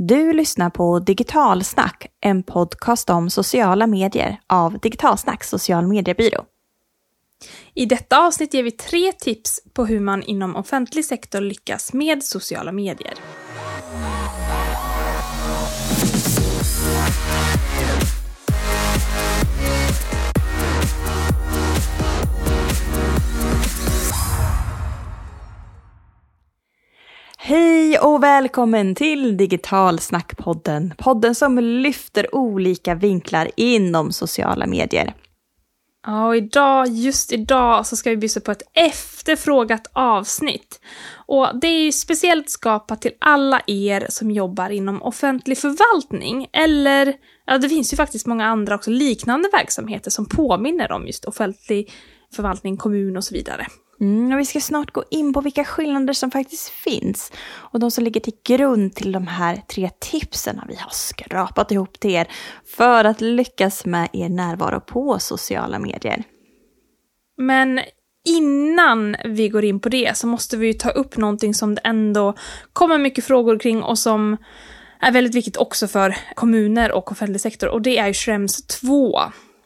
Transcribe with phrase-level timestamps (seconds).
[0.00, 6.44] Du lyssnar på Digitalsnack, en podcast om sociala medier av Digitalsnack social mediebyrå.
[7.74, 12.22] I detta avsnitt ger vi tre tips på hur man inom offentlig sektor lyckas med
[12.22, 13.14] sociala medier.
[27.48, 30.94] Hej och välkommen till Digitalsnackpodden.
[30.98, 35.14] Podden som lyfter olika vinklar inom sociala medier.
[36.06, 40.80] Ja, och idag, just idag, så ska vi bjussa på ett efterfrågat avsnitt.
[41.26, 47.14] Och det är ju speciellt skapat till alla er som jobbar inom offentlig förvaltning, eller
[47.46, 51.92] ja, det finns ju faktiskt många andra också liknande verksamheter som påminner om just offentlig
[52.34, 53.66] förvaltning, kommun och så vidare.
[54.00, 57.90] Mm, och vi ska snart gå in på vilka skillnader som faktiskt finns och de
[57.90, 62.28] som ligger till grund till de här tre tipsen vi har skrapat ihop till er
[62.76, 66.22] för att lyckas med er närvaro på sociala medier.
[67.36, 67.80] Men
[68.28, 71.80] innan vi går in på det så måste vi ju ta upp någonting som det
[71.84, 72.34] ändå
[72.72, 74.36] kommer mycket frågor kring och som
[75.00, 79.20] är väldigt viktigt också för kommuner och offentlig sektor och det är ju Schrems 2.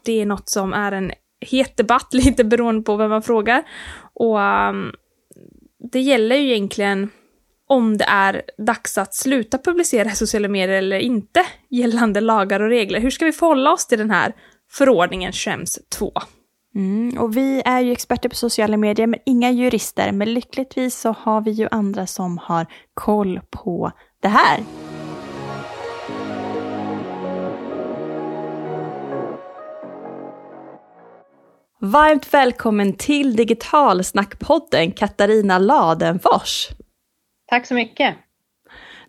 [0.04, 3.62] Det är något som är en het debatt lite beroende på vem man frågar.
[4.14, 4.92] Och um,
[5.92, 7.10] det gäller ju egentligen
[7.68, 12.68] om det är dags att sluta publicera i sociala medier eller inte gällande lagar och
[12.68, 13.00] regler.
[13.00, 14.32] Hur ska vi förhålla oss till den här
[14.70, 16.12] förordningen Schrems 2?
[16.74, 20.12] Mm, och vi är ju experter på sociala medier, men inga jurister.
[20.12, 24.60] Men lyckligtvis så har vi ju andra som har koll på det här.
[31.84, 36.68] Varmt välkommen till Digitalsnackpodden Katarina Ladenfors.
[37.46, 38.16] Tack så mycket.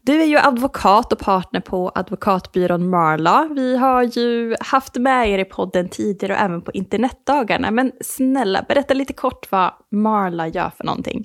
[0.01, 3.49] Du är ju advokat och partner på advokatbyrån Marla.
[3.55, 7.71] Vi har ju haft med er i podden tidigare och även på internetdagarna.
[7.71, 11.23] Men snälla, berätta lite kort vad Marla gör för någonting.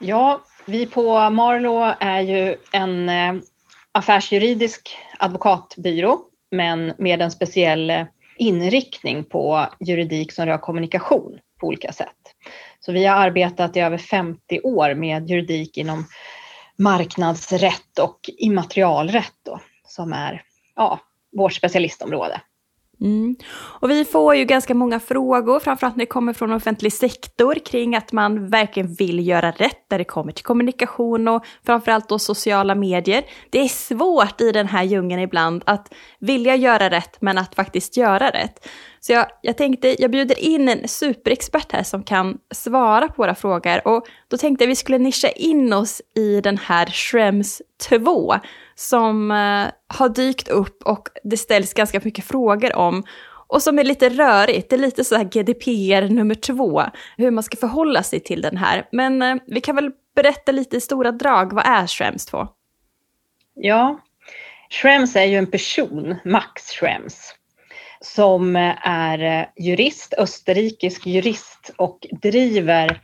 [0.00, 3.34] Ja, vi på Marlo är ju en eh,
[3.92, 6.20] affärsjuridisk advokatbyrå,
[6.50, 7.92] men med en speciell
[8.42, 12.16] inriktning på juridik som rör kommunikation på olika sätt.
[12.80, 16.04] Så vi har arbetat i över 50 år med juridik inom
[16.78, 20.42] marknadsrätt och immaterialrätt då, som är
[20.76, 21.00] ja,
[21.36, 22.40] vårt specialistområde.
[23.02, 23.36] Mm.
[23.54, 27.96] Och vi får ju ganska många frågor, framförallt när det kommer från offentlig sektor, kring
[27.96, 32.74] att man verkligen vill göra rätt när det kommer till kommunikation och framförallt då sociala
[32.74, 33.24] medier.
[33.50, 37.96] Det är svårt i den här djungeln ibland att vilja göra rätt men att faktiskt
[37.96, 38.68] göra rätt.
[39.04, 43.34] Så jag, jag tänkte, jag bjuder in en superexpert här som kan svara på våra
[43.34, 48.34] frågor och då tänkte jag vi skulle nischa in oss i den här Schrems 2
[48.74, 53.04] som eh, har dykt upp och det ställs ganska mycket frågor om
[53.46, 54.70] och som är lite rörigt.
[54.70, 56.82] Det är lite så här GDPR nummer två,
[57.16, 58.88] hur man ska förhålla sig till den här.
[58.92, 62.48] Men eh, vi kan väl berätta lite i stora drag, vad är Schrems 2?
[63.54, 64.00] Ja,
[64.70, 67.34] Schrems är ju en person, Max Schrems,
[68.02, 73.00] som är eh, jurist, österrikisk jurist och driver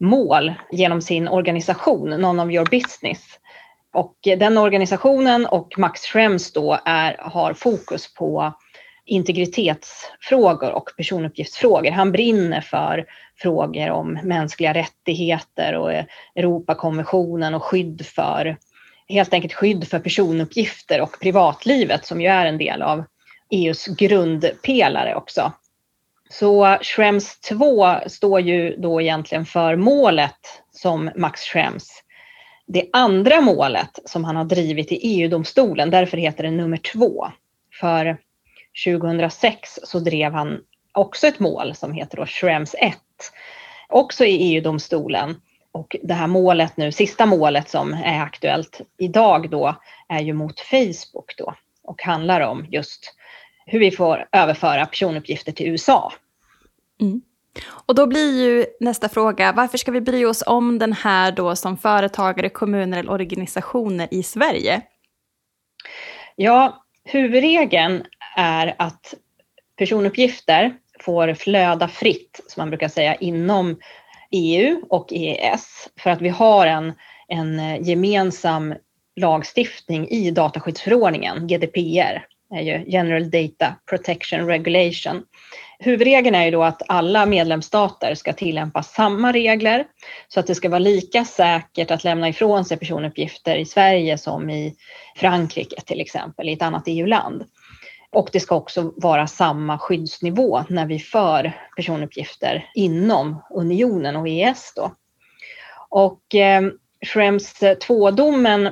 [0.00, 3.22] mål genom sin organisation, None of your business.
[3.92, 8.52] Och den organisationen och Max Schrems då är, har fokus på
[9.04, 11.90] integritetsfrågor och personuppgiftsfrågor.
[11.90, 13.06] Han brinner för
[13.36, 16.04] frågor om mänskliga rättigheter och eh,
[16.34, 18.56] Europakonventionen och skydd för
[19.08, 23.04] helt enkelt skydd för personuppgifter och privatlivet som ju är en del av
[23.50, 25.52] EUs grundpelare också.
[26.28, 32.02] Så Schrems 2 står ju då egentligen för målet som Max Schrems.
[32.66, 37.26] Det andra målet som han har drivit i EU-domstolen, därför heter det nummer två.
[37.80, 38.18] För
[38.84, 40.60] 2006 så drev han
[40.92, 42.96] också ett mål som heter då Schrems 1,
[43.88, 45.40] också i EU-domstolen.
[45.72, 49.74] Och det här målet nu, sista målet som är aktuellt idag då,
[50.08, 53.15] är ju mot Facebook då och handlar om just
[53.66, 56.12] hur vi får överföra personuppgifter till USA.
[57.00, 57.22] Mm.
[57.68, 61.56] Och då blir ju nästa fråga, varför ska vi bry oss om den här då
[61.56, 64.82] som företagare, kommuner eller organisationer i Sverige?
[66.36, 68.04] Ja, huvudregeln
[68.36, 69.14] är att
[69.78, 73.76] personuppgifter får flöda fritt, som man brukar säga, inom
[74.30, 76.92] EU och EES för att vi har en,
[77.28, 78.74] en gemensam
[79.16, 85.22] lagstiftning i dataskyddsförordningen, GDPR är ju General Data Protection Regulation.
[85.78, 89.84] Huvudregeln är ju då att alla medlemsstater ska tillämpa samma regler
[90.28, 94.50] så att det ska vara lika säkert att lämna ifrån sig personuppgifter i Sverige som
[94.50, 94.74] i
[95.16, 97.44] Frankrike till exempel, i ett annat EU-land.
[98.10, 104.72] Och det ska också vara samma skyddsnivå när vi för personuppgifter inom unionen och EES
[104.76, 104.92] då.
[105.88, 106.62] Och eh,
[107.06, 108.68] Schrems eh, 2-domen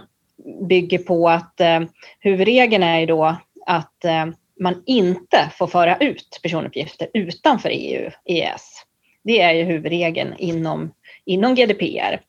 [0.68, 1.80] bygger på att eh,
[2.20, 3.36] huvudregeln är ju då
[3.66, 4.26] att eh,
[4.60, 8.82] man inte får föra ut personuppgifter utanför EU, EES.
[9.24, 10.92] Det är ju huvudregeln inom,
[11.24, 12.20] inom GDPR.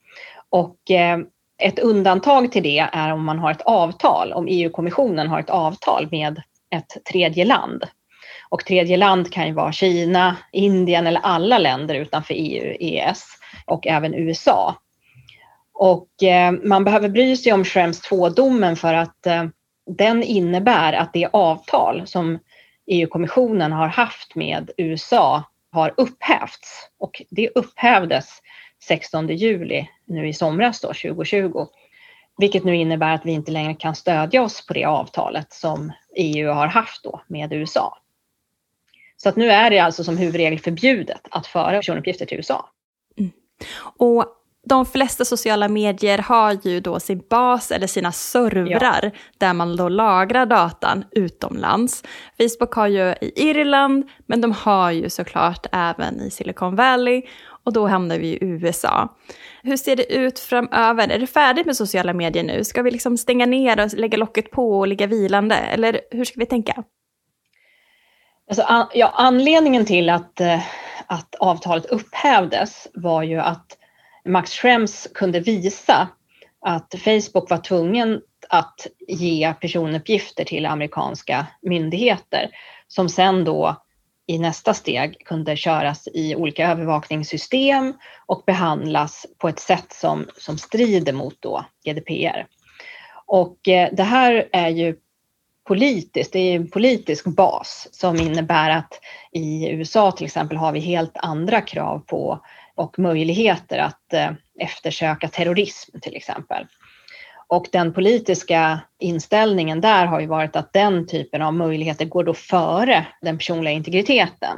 [0.50, 1.18] Och eh,
[1.58, 6.08] ett undantag till det är om man har ett avtal, om EU-kommissionen har ett avtal
[6.12, 6.42] med
[6.76, 7.84] ett tredje land.
[8.50, 13.24] Och tredje land kan ju vara Kina, Indien eller alla länder utanför EU, EES
[13.66, 14.76] och även USA.
[15.74, 19.28] Och eh, man behöver bry sig om Schrems 2-domen för att
[19.86, 22.40] den innebär att det avtal som
[22.88, 28.42] EU-kommissionen har haft med USA har upphävts och det upphävdes
[28.84, 31.68] 16 juli nu i somras då, 2020.
[32.38, 36.50] Vilket nu innebär att vi inte längre kan stödja oss på det avtalet som EU
[36.50, 37.98] har haft då med USA.
[39.18, 42.70] Så att nu är det alltså som huvudregel förbjudet att föra personuppgifter till USA.
[43.18, 43.32] Mm.
[43.98, 44.26] Och
[44.65, 49.12] de flesta sociala medier har ju då sin bas eller sina servrar ja.
[49.38, 52.03] där man då lagrar datan utomlands.
[52.38, 57.21] Facebook har ju i Irland, men de har ju såklart även i Silicon Valley
[57.65, 59.17] och då hamnar vi i USA.
[59.63, 61.07] Hur ser det ut framöver?
[61.07, 62.63] Är det färdigt med sociala medier nu?
[62.63, 65.56] Ska vi liksom stänga ner och lägga locket på och ligga vilande?
[65.56, 66.83] Eller hur ska vi tänka?
[68.50, 70.59] Alltså, an, ja, anledningen till att, eh,
[71.07, 73.77] att avtalet upphävdes var ju att
[74.25, 76.07] Max Schrems kunde visa
[76.62, 82.50] att Facebook var tvungen att ge personuppgifter till amerikanska myndigheter
[82.88, 83.81] som sen då
[84.27, 87.94] i nästa steg kunde köras i olika övervakningssystem
[88.25, 92.48] och behandlas på ett sätt som, som strider mot då GDPR.
[93.25, 94.95] Och eh, det här är ju
[95.68, 99.00] politiskt, det är en politisk bas som innebär att
[99.31, 102.42] i USA till exempel har vi helt andra krav på
[102.75, 106.66] och möjligheter att eh, eftersöka terrorism till exempel.
[107.48, 112.33] Och den politiska inställningen där har ju varit att den typen av möjligheter går då
[112.33, 114.57] före den personliga integriteten.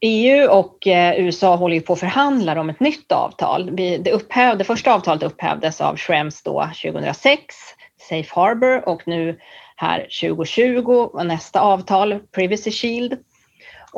[0.00, 3.76] EU och eh, USA håller ju på att förhandla om ett nytt avtal.
[3.76, 7.54] Det, upphäv, det första avtalet upphävdes av Schrems då 2006,
[8.08, 9.38] Safe Harbor och nu
[9.76, 13.18] här 2020 nästa avtal, Privacy Shield.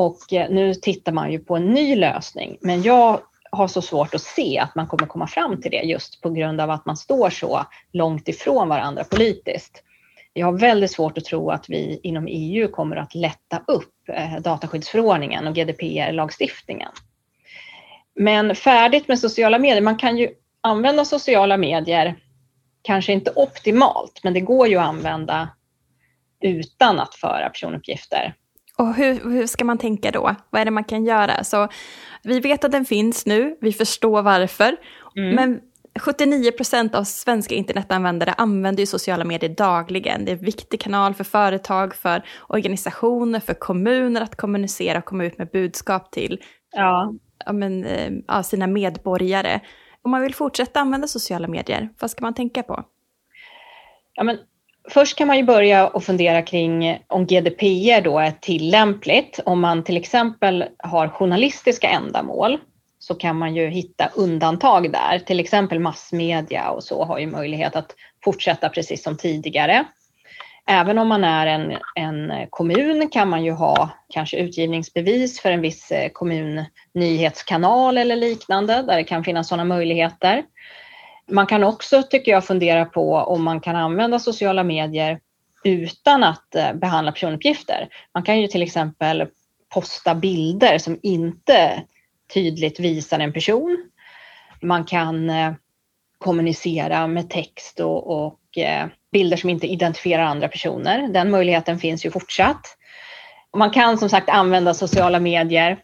[0.01, 3.21] Och eh, nu tittar man ju på en ny lösning, men jag
[3.51, 6.61] har så svårt att se att man kommer komma fram till det just på grund
[6.61, 9.83] av att man står så långt ifrån varandra politiskt.
[10.33, 14.41] Jag har väldigt svårt att tro att vi inom EU kommer att lätta upp eh,
[14.41, 16.93] dataskyddsförordningen och GDPR-lagstiftningen.
[18.15, 20.29] Men färdigt med sociala medier, man kan ju
[20.61, 22.15] använda sociala medier,
[22.83, 25.49] kanske inte optimalt, men det går ju att använda
[26.41, 28.35] utan att föra personuppgifter.
[28.81, 30.35] Och hur, hur ska man tänka då?
[30.51, 31.45] Vad är det man kan göra?
[31.45, 31.69] Så
[32.23, 34.77] vi vet att den finns nu, vi förstår varför.
[35.17, 35.35] Mm.
[35.35, 35.61] Men
[36.01, 40.25] 79 procent av svenska internetanvändare använder ju sociala medier dagligen.
[40.25, 45.25] Det är en viktig kanal för företag, för organisationer, för kommuner att kommunicera och komma
[45.25, 46.41] ut med budskap till
[46.73, 47.13] ja.
[47.47, 49.61] Ja, men, eh, ja, sina medborgare.
[50.03, 52.85] Om man vill fortsätta använda sociala medier, vad ska man tänka på?
[54.15, 54.39] Ja, men
[54.89, 59.41] Först kan man ju börja och fundera kring om GDPR då är tillämpligt.
[59.45, 62.59] Om man till exempel har journalistiska ändamål
[62.99, 65.19] så kan man ju hitta undantag där.
[65.19, 69.85] Till exempel massmedia och så har ju möjlighet att fortsätta precis som tidigare.
[70.67, 75.61] Även om man är en, en kommun kan man ju ha kanske utgivningsbevis för en
[75.61, 80.43] viss eh, kommunnyhetskanal eller liknande där det kan finnas sådana möjligheter.
[81.31, 85.21] Man kan också, tycker jag, fundera på om man kan använda sociala medier
[85.65, 87.89] utan att eh, behandla personuppgifter.
[88.15, 89.27] Man kan ju till exempel
[89.69, 91.83] posta bilder som inte
[92.35, 93.91] tydligt visar en person.
[94.63, 95.53] Man kan eh,
[96.19, 101.09] kommunicera med text och, och eh, bilder som inte identifierar andra personer.
[101.09, 102.77] Den möjligheten finns ju fortsatt.
[103.57, 105.79] Man kan som sagt använda sociala medier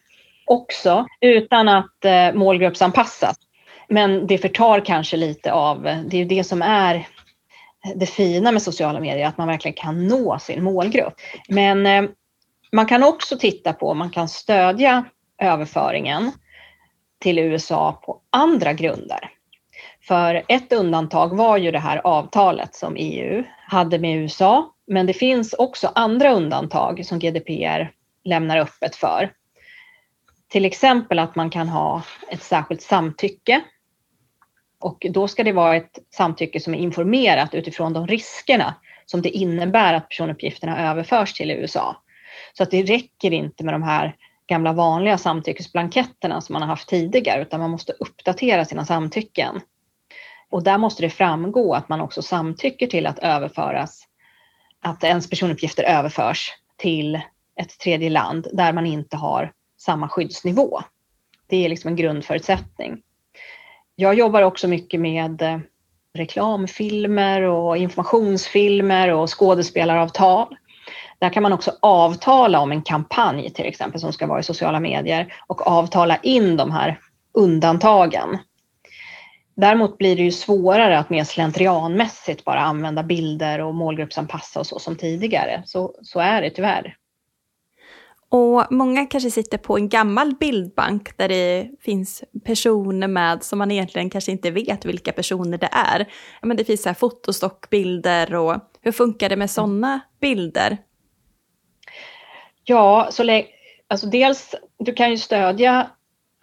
[0.45, 3.37] också utan att målgruppsanpassas.
[3.89, 7.09] Men det förtar kanske lite av, det är ju det som är
[7.95, 11.15] det fina med sociala medier, att man verkligen kan nå sin målgrupp.
[11.49, 12.05] Men eh,
[12.73, 15.05] man kan också titta på om man kan stödja
[15.43, 16.33] överföringen
[17.21, 19.31] till USA på andra grunder.
[20.09, 25.13] För ett undantag var ju det här avtalet som EU hade med USA Men det
[25.13, 27.91] finns också andra undantag som GDPR
[28.25, 29.33] lämnar öppet för.
[30.49, 33.61] Till exempel att man kan ha ett särskilt samtycke.
[34.87, 38.75] Och då ska det vara ett samtycke som är informerat utifrån de riskerna
[39.07, 42.03] som det innebär att personuppgifterna överförs till USA.
[42.53, 44.17] Så att det räcker inte med de här
[44.47, 49.61] gamla vanliga samtyckesblanketterna som man har haft tidigare, utan man måste uppdatera sina samtycken.
[50.51, 54.05] Och där måste det framgå att man också samtycker till att överföras,
[54.83, 57.21] att ens personuppgifter överförs till
[57.61, 60.81] ett tredje land där man inte har samma skyddsnivå.
[61.47, 63.03] Det är liksom en grundförutsättning.
[63.99, 65.59] Jag jobbar också mycket med eh,
[66.15, 70.57] reklamfilmer och informationsfilmer och skådespelaravtal.
[71.19, 74.81] Där kan man också avtala om en kampanj till exempel som ska vara i sociala
[74.81, 77.01] medier och avtala in de här
[77.33, 78.39] undantagen.
[79.57, 84.79] Däremot blir det ju svårare att mer slentrianmässigt bara använda bilder och målgruppsanpassa och så
[84.79, 85.63] som tidigare.
[85.67, 86.97] Så, så är det tyvärr.
[88.29, 93.71] Och många kanske sitter på en gammal bildbank där det finns personer med som man
[93.71, 96.07] egentligen kanske inte vet vilka personer det är.
[96.43, 100.79] Men det finns så här fotostockbilder och hur funkar det med sådana bilder?
[102.65, 103.43] Ja, så
[103.89, 105.91] alltså dels du kan ju stödja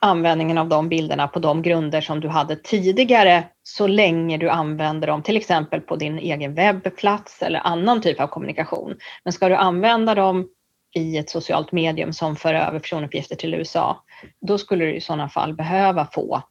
[0.01, 5.07] användningen av de bilderna på de grunder som du hade tidigare så länge du använder
[5.07, 8.95] dem till exempel på din egen webbplats eller annan typ av kommunikation.
[9.23, 10.47] Men ska du använda dem
[10.93, 14.03] i ett socialt medium som för över personuppgifter till USA,
[14.41, 16.41] då skulle du i sådana fall behöva få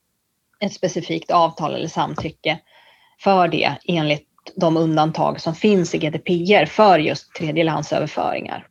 [0.61, 2.61] ett specifikt avtal eller samtycke
[3.21, 8.69] för det enligt de undantag som finns i GDPR för just tredjelandsöverföringar.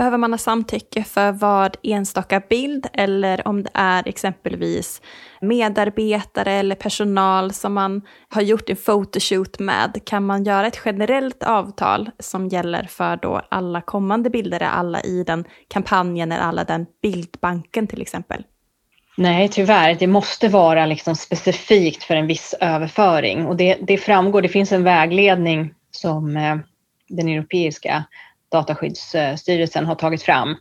[0.00, 5.02] Behöver man ha samtycke för vad enstaka bild eller om det är exempelvis
[5.40, 10.00] medarbetare eller personal som man har gjort en photoshoot med?
[10.04, 15.24] Kan man göra ett generellt avtal som gäller för då alla kommande bilder, alla i
[15.24, 18.44] den kampanjen eller alla den bildbanken till exempel?
[19.16, 19.94] Nej, tyvärr.
[19.94, 24.42] Det måste vara liksom specifikt för en viss överföring och det, det framgår.
[24.42, 26.56] Det finns en vägledning som eh,
[27.08, 28.04] den europeiska
[28.50, 30.56] Dataskyddsstyrelsen har tagit fram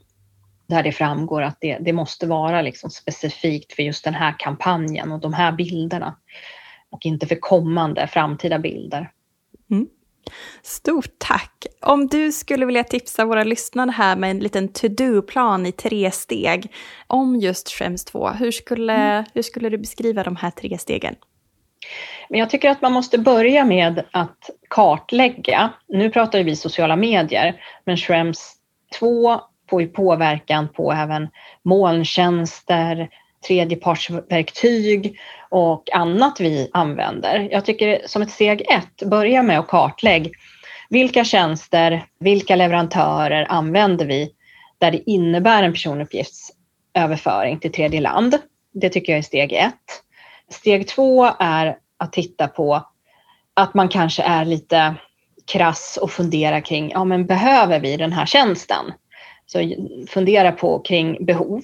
[0.67, 5.11] där det framgår att det, det måste vara liksom specifikt för just den här kampanjen
[5.11, 6.15] och de här bilderna
[6.89, 9.11] och inte för kommande framtida bilder.
[9.71, 9.87] Mm.
[10.61, 11.65] Stort tack!
[11.81, 16.73] Om du skulle vilja tipsa våra lyssnare här med en liten to-do-plan i tre steg
[17.07, 19.25] om just Schrems 2, hur skulle, mm.
[19.33, 21.15] hur skulle du beskriva de här tre stegen?
[22.29, 25.69] Men jag tycker att man måste börja med att kartlägga.
[25.87, 28.55] Nu pratar vi sociala medier, men Schrems
[28.99, 31.27] 2 får ju påverkan på även
[31.63, 33.09] molntjänster,
[33.47, 35.19] tredjepartsverktyg
[35.49, 37.47] och annat vi använder.
[37.51, 40.29] Jag tycker som ett steg ett, börja med att kartlägga
[40.89, 44.31] vilka tjänster, vilka leverantörer använder vi
[44.77, 48.37] där det innebär en personuppgiftsöverföring till tredje land.
[48.73, 50.03] Det tycker jag är steg ett.
[50.49, 52.85] Steg två är att titta på
[53.53, 54.95] att man kanske är lite
[55.51, 58.93] krass och fundera kring, ja men behöver vi den här tjänsten?
[59.45, 59.73] Så
[60.09, 61.61] fundera på kring behov.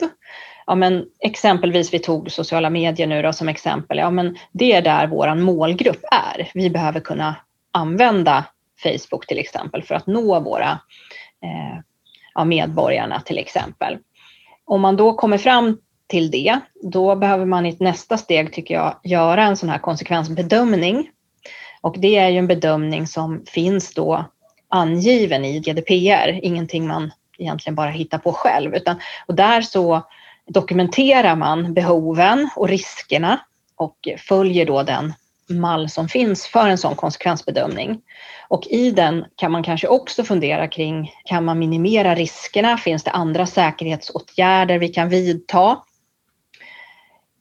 [0.66, 4.82] Ja men exempelvis, vi tog sociala medier nu då som exempel, ja men det är
[4.82, 6.52] där våran målgrupp är.
[6.54, 7.36] Vi behöver kunna
[7.72, 8.46] använda
[8.84, 10.72] Facebook till exempel för att nå våra
[11.44, 11.80] eh,
[12.34, 13.98] ja, medborgarna till exempel.
[14.66, 15.78] Om man då kommer fram
[16.08, 19.80] till det, då behöver man i ett nästa steg, tycker jag, göra en sån här
[19.80, 21.10] konsekvensbedömning.
[21.82, 24.26] Och det är ju en bedömning som finns då
[24.70, 28.76] angiven i GDPR, ingenting man egentligen bara hittar på själv.
[28.76, 28.96] Utan,
[29.26, 30.02] och där så
[30.48, 33.40] dokumenterar man behoven och riskerna
[33.76, 35.14] och följer då den
[35.50, 38.02] mall som finns för en sån konsekvensbedömning.
[38.48, 42.78] Och i den kan man kanske också fundera kring, kan man minimera riskerna?
[42.78, 45.78] Finns det andra säkerhetsåtgärder vi kan vidta?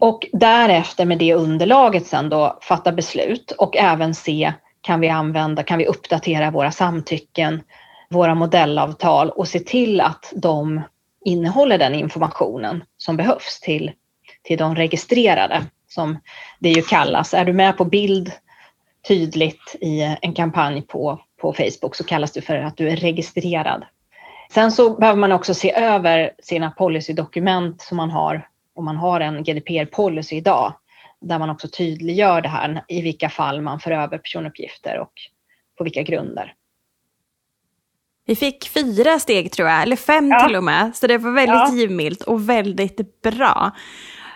[0.04, 5.62] Och därefter med det underlaget sen då fatta beslut och även se kan vi använda,
[5.62, 7.62] kan vi uppdatera våra samtycken,
[8.10, 10.82] våra modellavtal och se till att de
[11.24, 13.92] innehåller den informationen som behövs till,
[14.42, 16.18] till de registrerade som
[16.58, 17.34] det ju kallas.
[17.34, 18.32] Är du med på bild
[19.08, 23.84] tydligt i en kampanj på, på Facebook så kallas du för att du är registrerad.
[24.52, 29.20] Sen så behöver man också se över sina policydokument som man har om man har
[29.20, 30.74] en GDPR-policy idag
[31.20, 35.12] där man också tydliggör det här i vilka fall man för över personuppgifter och
[35.78, 36.54] på vilka grunder.
[38.26, 40.46] Vi fick fyra steg tror jag, eller fem ja.
[40.46, 41.72] till och med, så det var väldigt ja.
[41.74, 43.72] givmilt och väldigt bra.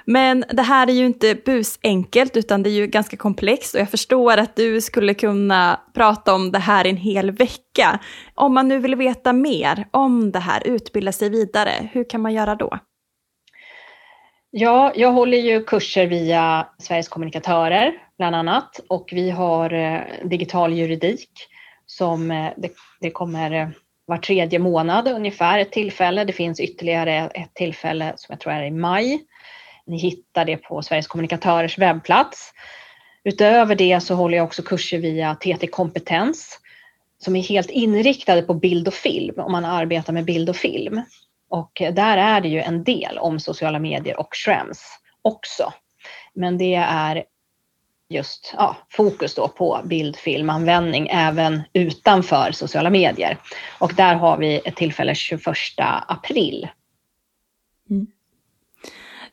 [0.04, 3.90] Men det här är ju inte busenkelt utan det är ju ganska komplext och jag
[3.90, 7.98] förstår att du skulle kunna prata om det här en hel vecka.
[8.34, 12.34] Om man nu vill veta mer om det här, utbilda sig vidare, hur kan man
[12.34, 12.78] göra då?
[14.50, 20.72] Ja, jag håller ju kurser via Sveriges kommunikatörer bland annat och vi har eh, digital
[20.72, 21.30] juridik
[21.86, 23.68] som eh, det, det kommer eh,
[24.06, 26.24] var tredje månad ungefär ett tillfälle.
[26.24, 29.20] Det finns ytterligare ett tillfälle som jag tror är i maj.
[29.86, 32.52] Ni hittar det på Sveriges kommunikatörers webbplats.
[33.24, 36.58] Utöver det så håller jag också kurser via TT Kompetens
[37.18, 41.02] som är helt inriktade på bild och film om man arbetar med bild och film.
[41.48, 45.72] Och där är det ju en del om sociala medier och Schrems också.
[46.34, 47.24] Men det är
[48.08, 53.38] just ja, fokus då på bildfilmanvändning även utanför sociala medier.
[53.78, 55.42] Och där har vi ett tillfälle 21
[56.06, 56.68] april.
[57.90, 58.06] Mm.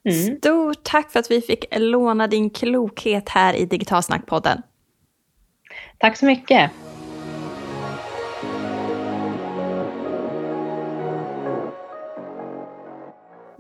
[0.10, 0.38] Mm.
[0.38, 4.62] Stort tack för att vi fick låna din klokhet här i Digitalsnackpodden.
[5.98, 6.72] Tack så mycket.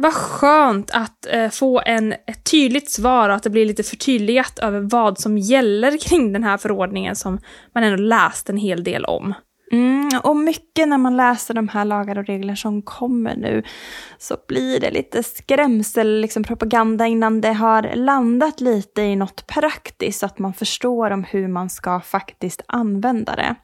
[0.05, 4.59] Vad skönt att eh, få en, ett tydligt svar och att det blir lite förtydligat
[4.59, 7.39] över vad som gäller kring den här förordningen som
[7.75, 9.33] man ändå läst en hel del om.
[9.71, 13.63] Mm, och mycket när man läser de här lagar och regler som kommer nu
[14.17, 20.19] så blir det lite skrämsel, liksom propaganda innan det har landat lite i något praktiskt
[20.19, 23.55] så att man förstår om hur man ska faktiskt använda det.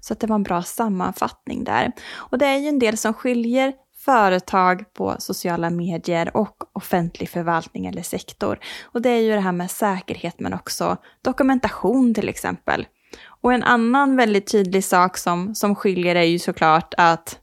[0.00, 1.92] Så att det var en bra sammanfattning där.
[2.16, 3.72] Och det är ju en del som skiljer
[4.08, 8.58] företag på sociala medier och offentlig förvaltning eller sektor.
[8.84, 12.86] Och det är ju det här med säkerhet men också dokumentation till exempel.
[13.42, 17.38] Och en annan väldigt tydlig sak som, som skiljer är ju såklart att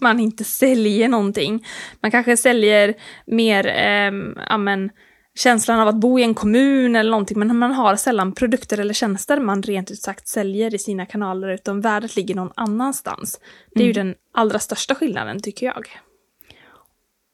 [0.00, 1.66] man inte säljer någonting.
[2.00, 2.94] Man kanske säljer
[3.26, 4.12] mer, eh,
[4.54, 4.90] amen,
[5.38, 8.94] känslan av att bo i en kommun eller någonting, men man har sällan produkter eller
[8.94, 13.40] tjänster man rent ut sagt säljer i sina kanaler, utan värdet ligger någon annanstans.
[13.74, 13.86] Det är mm.
[13.86, 15.86] ju den allra största skillnaden, tycker jag.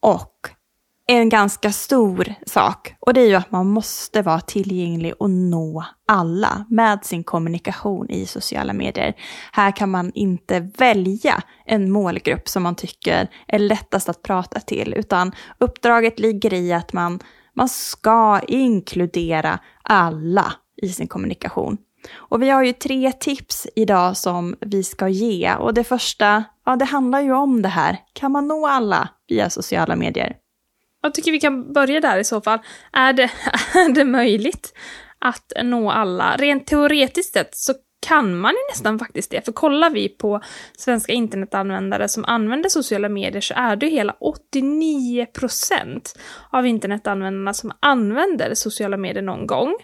[0.03, 0.49] Och
[1.07, 5.85] en ganska stor sak, och det är ju att man måste vara tillgänglig och nå
[6.09, 9.15] alla med sin kommunikation i sociala medier.
[9.53, 14.95] Här kan man inte välja en målgrupp som man tycker är lättast att prata till,
[14.97, 17.21] utan uppdraget ligger i att man
[17.55, 21.79] man ska inkludera alla i sin kommunikation.
[22.15, 25.55] Och vi har ju tre tips idag som vi ska ge.
[25.55, 27.99] Och det första, ja det handlar ju om det här.
[28.13, 30.37] Kan man nå alla via sociala medier?
[31.03, 32.59] Jag tycker vi kan börja där i så fall.
[32.93, 33.23] Är det,
[33.75, 34.73] är det möjligt
[35.19, 36.37] att nå alla?
[36.37, 37.75] Rent teoretiskt sett så
[38.07, 39.45] kan man ju nästan faktiskt det.
[39.45, 40.41] För kollar vi på
[40.77, 46.19] svenska internetanvändare som använder sociala medier så är det hela 89%
[46.51, 49.75] av internetanvändarna som använder sociala medier någon gång.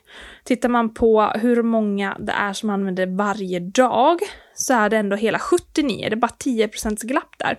[0.44, 4.18] Tittar man på hur många det är som använder varje dag
[4.54, 7.58] så är det ändå hela 79, det är bara 10% glapp där.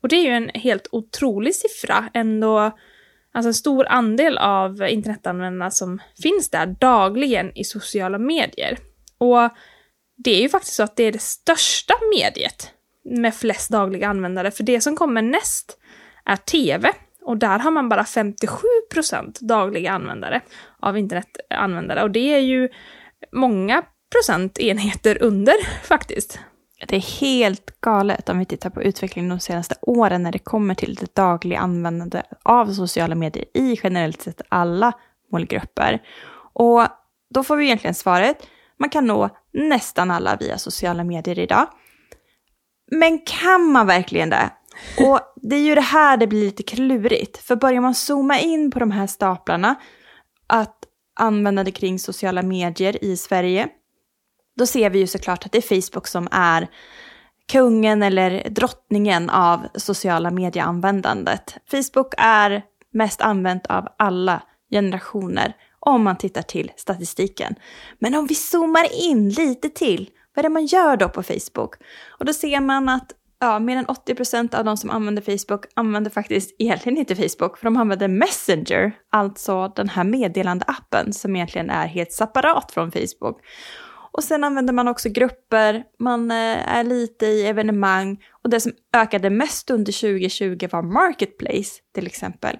[0.00, 2.58] Och det är ju en helt otrolig siffra, ändå
[3.32, 8.78] alltså en stor andel av internetanvändarna som finns där dagligen i sociala medier.
[9.18, 9.50] Och
[10.16, 12.70] det är ju faktiskt så att det är det största mediet
[13.04, 15.78] med flest dagliga användare, för det som kommer näst
[16.24, 16.92] är TV.
[17.22, 20.40] Och där har man bara 57% dagliga användare
[20.80, 22.02] av internetanvändare.
[22.02, 22.68] Och det är ju
[23.32, 26.38] många procentenheter under faktiskt.
[26.88, 30.74] Det är helt galet om vi tittar på utvecklingen de senaste åren när det kommer
[30.74, 34.92] till det dagliga användandet av sociala medier i generellt sett alla
[35.32, 36.02] målgrupper.
[36.52, 36.82] Och
[37.34, 38.46] då får vi egentligen svaret,
[38.78, 41.68] man kan nå nästan alla via sociala medier idag.
[42.90, 44.50] Men kan man verkligen det?
[44.98, 47.38] Och det är ju det här det blir lite klurigt.
[47.38, 49.74] För börjar man zooma in på de här staplarna,
[50.46, 50.78] att
[51.16, 53.68] använda det kring sociala medier i Sverige,
[54.56, 56.68] då ser vi ju såklart att det är Facebook som är
[57.52, 61.56] kungen eller drottningen av sociala medieanvändandet.
[61.70, 67.54] Facebook är mest använt av alla generationer om man tittar till statistiken.
[67.98, 71.74] Men om vi zoomar in lite till, vad är det man gör då på Facebook?
[72.18, 76.10] Och då ser man att ja, mer än 80% av de som använder Facebook använder
[76.10, 81.86] faktiskt egentligen inte Facebook, för de använder Messenger, alltså den här meddelandeappen som egentligen är
[81.86, 83.40] helt separat från Facebook.
[84.12, 88.72] Och sen använder man också grupper, man eh, är lite i evenemang och det som
[88.96, 92.56] ökade mest under 2020 var Marketplace till exempel.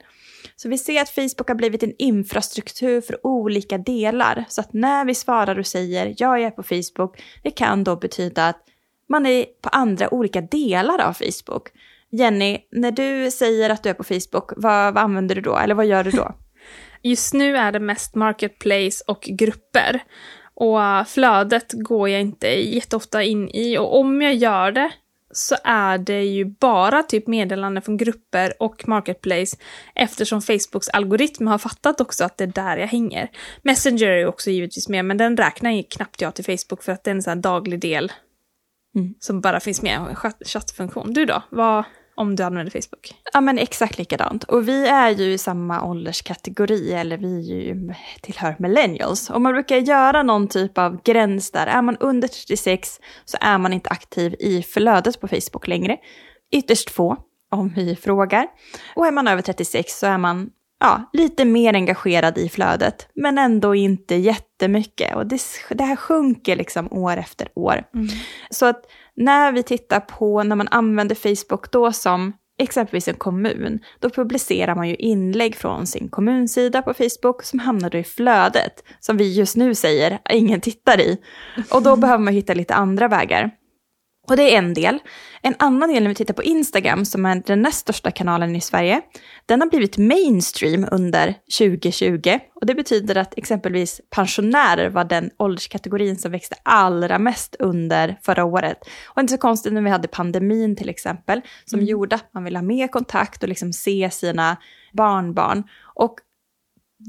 [0.56, 4.44] Så vi ser att Facebook har blivit en infrastruktur för olika delar.
[4.48, 7.96] Så att när vi svarar och säger ja, jag är på Facebook, det kan då
[7.96, 8.62] betyda att
[9.08, 11.68] man är på andra olika delar av Facebook.
[12.10, 15.56] Jenny, när du säger att du är på Facebook, vad, vad använder du då?
[15.56, 16.34] Eller vad gör du då?
[17.02, 20.02] Just nu är det mest marketplace och grupper.
[20.54, 24.90] Och flödet går jag inte jätteofta in i och om jag gör det
[25.36, 29.56] så är det ju bara typ meddelanden från grupper och marketplace
[29.94, 33.30] eftersom Facebooks algoritm har fattat också att det är där jag hänger.
[33.62, 36.92] Messenger är ju också givetvis med, men den räknar ju knappt jag till Facebook för
[36.92, 38.12] att det är en sån här daglig del
[38.96, 39.14] mm.
[39.20, 41.12] som bara finns med, en chattfunktion.
[41.12, 41.42] Du då?
[41.50, 41.84] Vad,
[42.16, 43.14] om du använder Facebook?
[43.32, 44.44] Ja men exakt likadant.
[44.44, 49.30] Och vi är ju i samma ålderskategori, eller vi ju tillhör millennials.
[49.30, 51.66] Och man brukar göra någon typ av gräns där.
[51.66, 55.96] Är man under 36 så är man inte aktiv i flödet på Facebook längre.
[56.52, 57.16] Ytterst få,
[57.50, 58.46] om vi frågar.
[58.94, 60.50] Och är man över 36 så är man
[60.80, 65.16] ja, lite mer engagerad i flödet, men ändå inte jättemycket.
[65.16, 67.82] Och det, det här sjunker liksom år efter år.
[67.94, 68.08] Mm.
[68.50, 68.84] Så att
[69.16, 74.74] när vi tittar på när man använder Facebook då som exempelvis en kommun, då publicerar
[74.74, 79.34] man ju inlägg från sin kommunsida på Facebook som hamnar då i flödet, som vi
[79.34, 81.18] just nu säger ingen tittar i.
[81.70, 83.50] Och då behöver man hitta lite andra vägar.
[84.28, 84.98] Och det är en del.
[85.42, 88.60] En annan del när vi tittar på Instagram, som är den näst största kanalen i
[88.60, 89.00] Sverige,
[89.46, 92.38] den har blivit mainstream under 2020.
[92.54, 98.44] Och det betyder att exempelvis pensionärer var den ålderskategorin som växte allra mest under förra
[98.44, 98.78] året.
[99.06, 101.88] Och inte så konstigt när vi hade pandemin till exempel, som mm.
[101.88, 104.56] gjorde att man ville ha mer kontakt och liksom se sina
[104.92, 105.64] barnbarn.
[105.94, 106.14] Och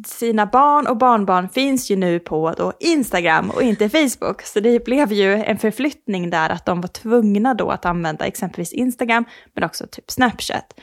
[0.06, 4.42] sina barn och barnbarn finns ju nu på då Instagram och inte Facebook.
[4.42, 8.74] Så det blev ju en förflyttning där att de var tvungna då att använda exempelvis
[8.74, 10.74] Instagram men också typ Snapchat.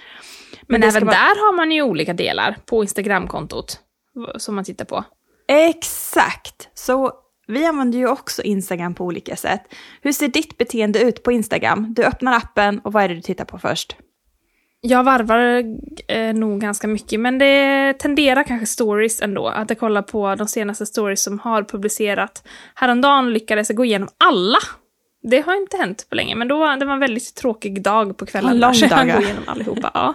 [0.66, 1.16] Men, men även vara...
[1.16, 3.80] där har man ju olika delar på Instagramkontot
[4.36, 5.04] som man tittar på.
[5.48, 6.68] Exakt!
[6.74, 7.12] Så
[7.46, 9.62] vi använder ju också Instagram på olika sätt.
[10.02, 11.94] Hur ser ditt beteende ut på Instagram?
[11.94, 13.96] Du öppnar appen och vad är det du tittar på först?
[14.86, 15.64] Jag varvar
[16.08, 19.48] eh, nog ganska mycket, men det tenderar kanske stories ändå.
[19.48, 22.46] Att jag kollar på de senaste stories som har publicerat.
[22.74, 24.58] Häromdagen lyckades jag gå igenom alla.
[25.22, 28.26] Det har inte hänt på länge, men då, det var en väldigt tråkig dag på
[28.26, 28.50] kvällen.
[28.50, 29.12] En lång dag.
[29.12, 30.14] gå igenom allihopa, ja.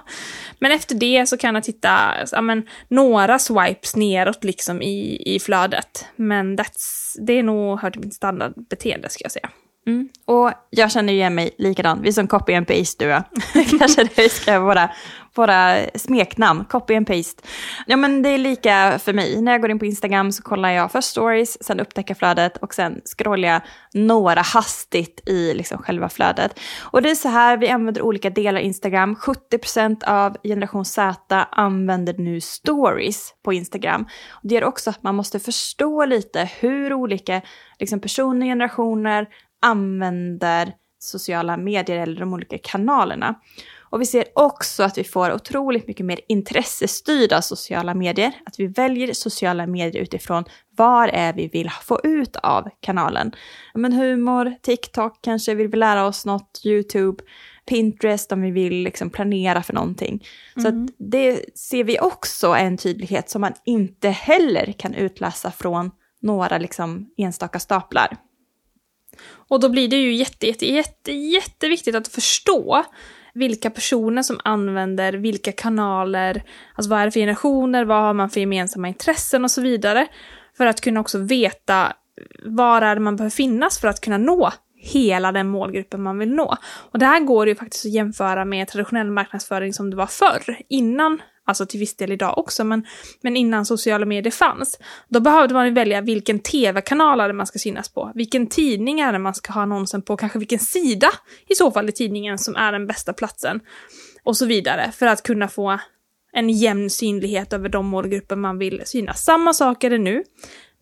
[0.60, 5.40] Men efter det så kan jag titta, ja, men, några swipes neråt liksom i, i
[5.40, 6.06] flödet.
[6.16, 9.50] Men that's, det är nog hör till mitt standardbeteende, ska jag säga.
[9.88, 10.10] Mm.
[10.26, 13.24] Och jag känner igen mig likadant, vi är som copy and paste du och
[13.80, 14.90] Kanske det ska vara
[15.36, 17.44] våra smeknamn, copy and paste.
[17.88, 19.42] Ja men det är lika för mig.
[19.42, 22.74] När jag går in på Instagram så kollar jag först stories, sen upptäcker flödet och
[22.74, 23.62] sen scrollar jag
[23.94, 26.60] några hastigt i liksom själva flödet.
[26.82, 29.16] Och det är så här, vi använder olika delar av Instagram.
[29.16, 34.06] 70% av generation Z använder nu stories på Instagram.
[34.32, 37.42] Och det gör också att man måste förstå lite hur olika
[37.80, 39.28] liksom, personer, generationer
[39.62, 43.36] använder sociala medier eller de olika kanalerna.
[43.92, 48.32] Och vi ser också att vi får otroligt mycket mer intressestyrda sociala medier.
[48.46, 50.44] Att vi väljer sociala medier utifrån
[50.78, 53.32] vad är vi vill få ut av kanalen.
[53.74, 57.24] Men humor, TikTok kanske vill vi lära oss något, YouTube,
[57.66, 60.26] Pinterest om vi vill liksom planera för någonting.
[60.56, 60.64] Mm.
[60.64, 60.88] Så mm.
[60.98, 65.92] det ser vi också en tydlighet som man inte heller kan utläsa från
[66.22, 68.18] några liksom enstaka staplar.
[69.48, 72.84] Och då blir det ju jätte, jätte, jätte, jätteviktigt att förstå
[73.34, 76.44] vilka personer som använder vilka kanaler,
[76.76, 80.08] alltså vad är det för generationer, vad har man för gemensamma intressen och så vidare.
[80.58, 81.94] För att kunna också veta
[82.46, 86.34] var är det man behöver finnas för att kunna nå hela den målgruppen man vill
[86.34, 86.58] nå.
[86.92, 90.58] Och det här går ju faktiskt att jämföra med traditionell marknadsföring som det var förr,
[90.70, 92.86] innan alltså till viss del idag också, men,
[93.22, 98.12] men innan sociala medier fanns, då behövde man välja vilken tv-kanal man ska synas på,
[98.16, 101.10] vilken tidning är det man ska ha annonsen på, kanske vilken sida
[101.48, 103.60] i så fall i tidningen som är den bästa platsen
[104.24, 105.80] och så vidare för att kunna få
[106.32, 109.24] en jämn synlighet över de målgrupper man vill synas.
[109.24, 110.24] Samma sak är det nu,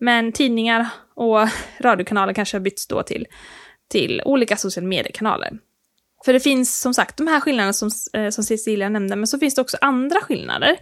[0.00, 1.48] men tidningar och
[1.80, 3.26] radiokanaler kanske har bytts då till,
[3.90, 5.58] till olika sociala mediekanaler.
[6.24, 9.38] För det finns som sagt de här skillnaderna som, eh, som Cecilia nämnde, men så
[9.38, 10.76] finns det också andra skillnader.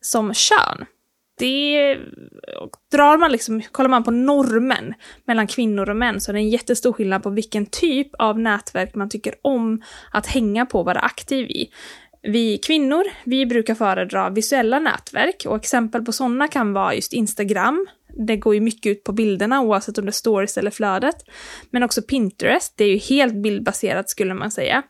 [0.00, 0.86] Som kön.
[1.38, 1.98] Det
[2.92, 6.48] drar man liksom, kollar man på normen mellan kvinnor och män så är det en
[6.48, 11.00] jättestor skillnad på vilken typ av nätverk man tycker om att hänga på och vara
[11.00, 11.70] aktiv i.
[12.22, 17.86] Vi kvinnor, vi brukar föredra visuella nätverk och exempel på sådana kan vara just Instagram,
[18.26, 21.16] det går ju mycket ut på bilderna oavsett om det är stories eller flödet.
[21.70, 24.82] Men också Pinterest, det är ju helt bildbaserat skulle man säga.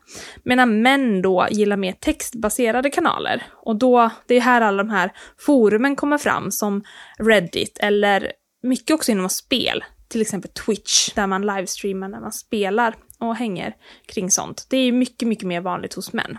[0.43, 3.43] Medan män då gillar mer textbaserade kanaler.
[3.53, 6.83] Och då, det är här alla de här forumen kommer fram som
[7.19, 8.31] Reddit eller
[8.63, 9.83] mycket också inom spel.
[10.07, 14.67] Till exempel Twitch, där man livestreamar när man spelar och hänger kring sånt.
[14.69, 16.37] Det är ju mycket, mycket mer vanligt hos män.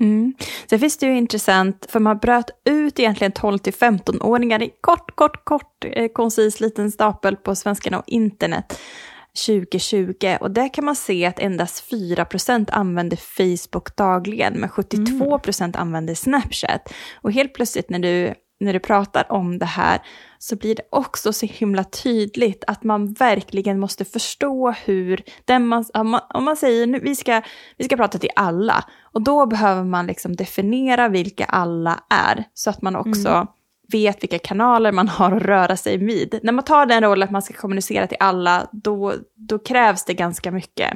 [0.00, 0.34] Mm.
[0.70, 5.16] Sen finns det ju intressant, för man bröt ut egentligen 12 till 15-åringar i kort,
[5.16, 8.78] kort, kort, eh, koncis liten stapel på svenskarna och internet
[9.46, 10.36] 2020.
[10.40, 15.72] Och där kan man se att endast 4% använder Facebook dagligen, men 72 mm.
[15.74, 16.92] använder Snapchat.
[17.22, 20.00] Och helt plötsligt när du när du pratar om det här
[20.38, 25.84] så blir det också så himla tydligt att man verkligen måste förstå hur, den man,
[26.34, 27.42] om man säger nu vi ska,
[27.76, 32.70] vi ska prata till alla, och då behöver man liksom definiera vilka alla är, så
[32.70, 33.46] att man också mm.
[33.92, 36.40] vet vilka kanaler man har att röra sig vid.
[36.42, 40.14] När man tar den rollen att man ska kommunicera till alla, då, då krävs det
[40.14, 40.92] ganska mycket.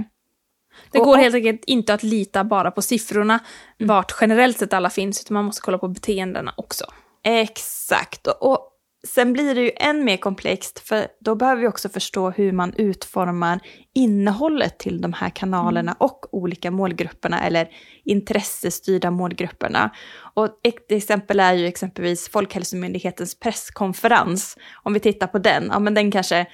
[0.90, 3.38] Det går helt enkelt inte att lita bara på siffrorna,
[3.78, 3.88] mm.
[3.88, 6.84] vart generellt sett alla finns, utan man måste kolla på beteendena också.
[7.24, 8.26] Exakt.
[8.26, 8.68] Och
[9.06, 12.74] sen blir det ju än mer komplext, för då behöver vi också förstå hur man
[12.76, 13.60] utformar
[13.94, 15.96] innehållet till de här kanalerna mm.
[16.00, 17.68] och olika målgrupperna eller
[18.04, 19.90] intressestyrda målgrupperna.
[20.34, 24.56] Och ett exempel är ju exempelvis Folkhälsomyndighetens presskonferens.
[24.82, 26.46] Om vi tittar på den, ja men den kanske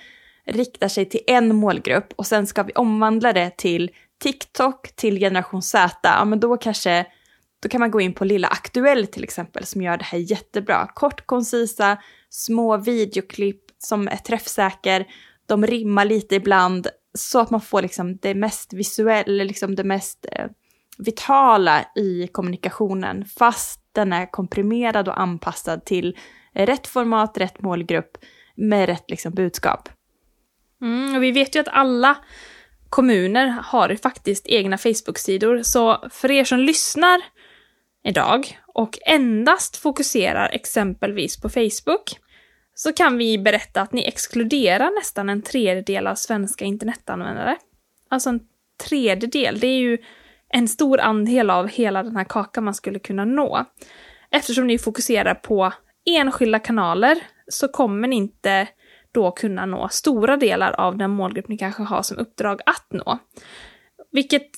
[0.46, 3.90] riktar sig till en målgrupp och sen ska vi omvandla det till
[4.22, 7.06] TikTok, till generation Z, ja men då kanske
[7.60, 10.86] då kan man gå in på Lilla Aktuell till exempel som gör det här jättebra.
[10.94, 11.98] Kort, koncisa,
[12.30, 15.06] små videoklipp som är träffsäker.
[15.46, 20.26] De rimmar lite ibland så att man får liksom det mest visuella, liksom det mest
[20.32, 20.46] eh,
[20.98, 26.16] vitala i kommunikationen fast den är komprimerad och anpassad till
[26.54, 28.18] rätt format, rätt målgrupp
[28.54, 29.88] med rätt liksom, budskap.
[30.82, 32.16] Mm, och vi vet ju att alla
[32.88, 37.20] kommuner har faktiskt egna Facebook-sidor, så för er som lyssnar
[38.08, 42.18] idag och endast fokuserar exempelvis på Facebook
[42.74, 47.56] så kan vi berätta att ni exkluderar nästan en tredjedel av svenska internetanvändare.
[48.08, 48.40] Alltså en
[48.88, 49.98] tredjedel, det är ju
[50.48, 53.64] en stor andel av hela den här kakan man skulle kunna nå.
[54.30, 55.72] Eftersom ni fokuserar på
[56.10, 57.18] enskilda kanaler
[57.48, 58.68] så kommer ni inte
[59.12, 63.18] då kunna nå stora delar av den målgrupp ni kanske har som uppdrag att nå.
[64.12, 64.50] Vilket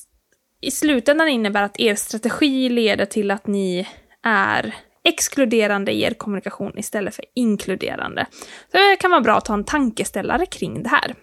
[0.61, 3.89] i slutändan innebär att er strategi leder till att ni
[4.23, 8.27] är exkluderande i er kommunikation istället för inkluderande.
[8.73, 11.15] Så det kan vara bra att ha en tankeställare kring det här.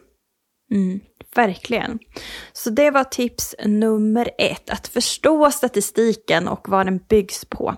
[0.71, 1.00] Mm,
[1.36, 2.00] verkligen.
[2.54, 7.76] Så det var tips nummer ett, att förstå statistiken och vad den byggs på.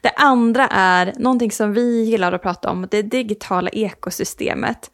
[0.00, 4.90] Det andra är någonting som vi gillar att prata om, det digitala ekosystemet.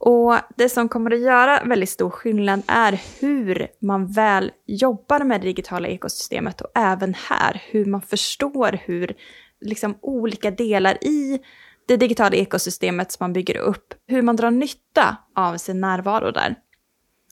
[0.00, 5.40] Och det som kommer att göra väldigt stor skillnad är hur man väl jobbar med
[5.40, 9.14] det digitala ekosystemet och även här hur man förstår hur
[9.60, 11.40] liksom olika delar i
[11.88, 16.54] det digitala ekosystemet som man bygger upp, hur man drar nytta av sin närvaro där.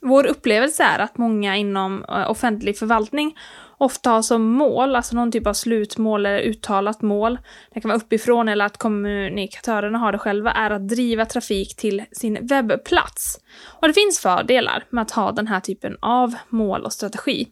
[0.02, 3.36] Vår upplevelse är att många inom eh, offentlig förvaltning
[3.78, 7.38] ofta har som mål, alltså någon typ av slutmål eller uttalat mål,
[7.74, 12.04] det kan vara uppifrån eller att kommunikatörerna har det själva, är att driva trafik till
[12.12, 13.40] sin webbplats.
[13.80, 17.48] Och det finns fördelar med att ha den här typen av mål och strategi.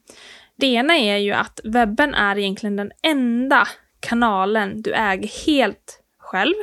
[0.56, 3.68] Det ena är ju att webben är egentligen den enda
[4.00, 6.54] kanalen du äger helt själv.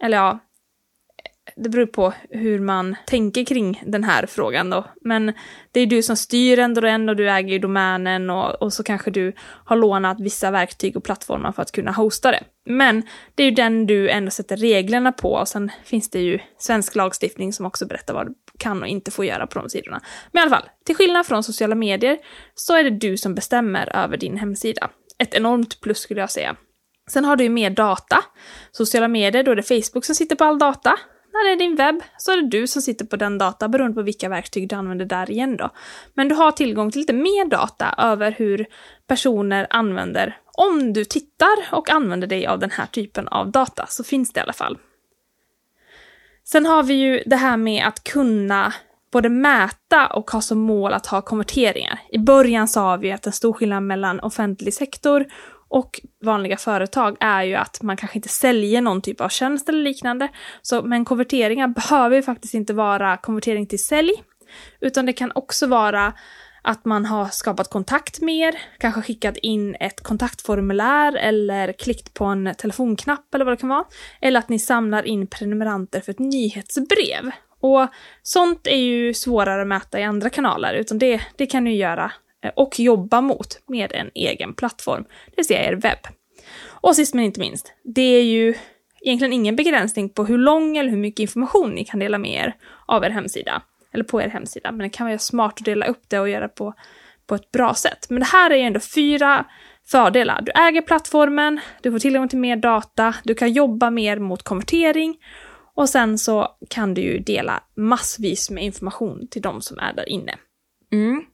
[0.00, 0.38] Eller ja,
[1.56, 4.84] det beror på hur man tänker kring den här frågan då.
[5.00, 5.32] Men
[5.72, 8.82] det är du som styr ändå den och du äger ju domänen och, och så
[8.82, 9.32] kanske du
[9.64, 12.42] har lånat vissa verktyg och plattformar för att kunna hosta det.
[12.66, 13.02] Men
[13.34, 16.94] det är ju den du ändå sätter reglerna på och sen finns det ju svensk
[16.94, 20.00] lagstiftning som också berättar vad du kan och inte får göra på de sidorna.
[20.32, 22.18] Men i alla fall, till skillnad från sociala medier
[22.54, 24.90] så är det du som bestämmer över din hemsida.
[25.18, 26.56] Ett enormt plus skulle jag säga.
[27.10, 28.24] Sen har du ju mer data.
[28.70, 30.98] Sociala medier, då är det Facebook som sitter på all data.
[31.36, 33.94] När det är din webb så är det du som sitter på den data beroende
[33.94, 35.70] på vilka verktyg du använder där igen då.
[36.14, 38.66] Men du har tillgång till lite mer data över hur
[39.06, 40.38] personer använder.
[40.52, 44.38] Om du tittar och använder dig av den här typen av data så finns det
[44.38, 44.78] i alla fall.
[46.44, 48.74] Sen har vi ju det här med att kunna
[49.12, 52.00] både mäta och ha som mål att ha konverteringar.
[52.10, 55.26] I början sa vi att en stor skillnad mellan offentlig sektor
[55.68, 59.82] och vanliga företag är ju att man kanske inte säljer någon typ av tjänst eller
[59.82, 60.28] liknande.
[60.62, 64.12] Så, men konverteringar behöver ju faktiskt inte vara konvertering till sälj,
[64.80, 66.12] utan det kan också vara
[66.62, 72.24] att man har skapat kontakt med er, kanske skickat in ett kontaktformulär eller klickt på
[72.24, 73.84] en telefonknapp eller vad det kan vara.
[74.20, 77.30] Eller att ni samlar in prenumeranter för ett nyhetsbrev.
[77.60, 77.88] Och
[78.22, 82.12] sånt är ju svårare att mäta i andra kanaler, utan det, det kan ni göra
[82.46, 86.06] Eh, och jobba mot med en egen plattform, det vill säga er webb.
[86.64, 88.54] Och sist men inte minst, det är ju
[89.00, 92.56] egentligen ingen begränsning på hur lång eller hur mycket information ni kan dela med er
[92.86, 96.02] av er hemsida, eller på er hemsida, men det kan vara smart att dela upp
[96.08, 96.74] det och göra på,
[97.26, 98.06] på ett bra sätt.
[98.10, 99.44] Men det här är ju ändå fyra,
[99.86, 100.42] fördelar.
[100.42, 105.16] Du äger plattformen, du får tillgång till mer data, du kan jobba mer mot konvertering
[105.74, 110.08] och sen så kan du ju dela massvis med information till de som är där
[110.08, 110.34] inne.
[110.92, 111.24] Mm.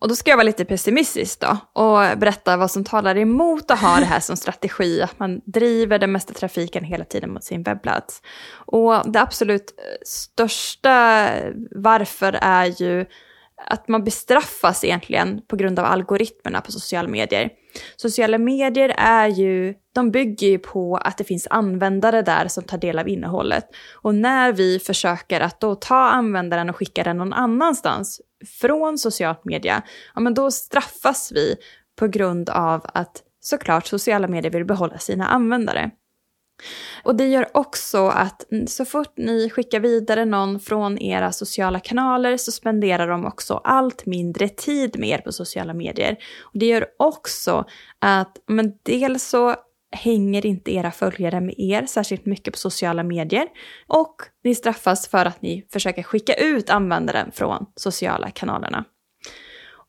[0.00, 3.80] Och då ska jag vara lite pessimistisk då och berätta vad som talar emot att
[3.80, 7.62] ha det här som strategi, att man driver den mesta trafiken hela tiden mot sin
[7.62, 8.22] webbplats.
[8.50, 11.28] Och det absolut eh, största
[11.70, 13.06] varför är ju
[13.66, 17.50] att man bestraffas egentligen på grund av algoritmerna på sociala medier.
[17.96, 22.78] Sociala medier är ju, de bygger ju på att det finns användare där som tar
[22.78, 23.64] del av innehållet.
[23.94, 28.20] Och när vi försöker att då ta användaren och skicka den någon annanstans
[28.60, 29.82] från socialt media,
[30.14, 31.56] ja men då straffas vi
[31.98, 35.90] på grund av att såklart sociala medier vill behålla sina användare.
[37.02, 42.36] Och det gör också att så fort ni skickar vidare någon från era sociala kanaler
[42.36, 46.16] så spenderar de också allt mindre tid med er på sociala medier.
[46.42, 47.64] Och det gör också
[47.98, 49.54] att, men dels så
[49.96, 53.46] hänger inte era följare med er särskilt mycket på sociala medier
[53.86, 58.84] och ni straffas för att ni försöker skicka ut användaren från sociala kanalerna.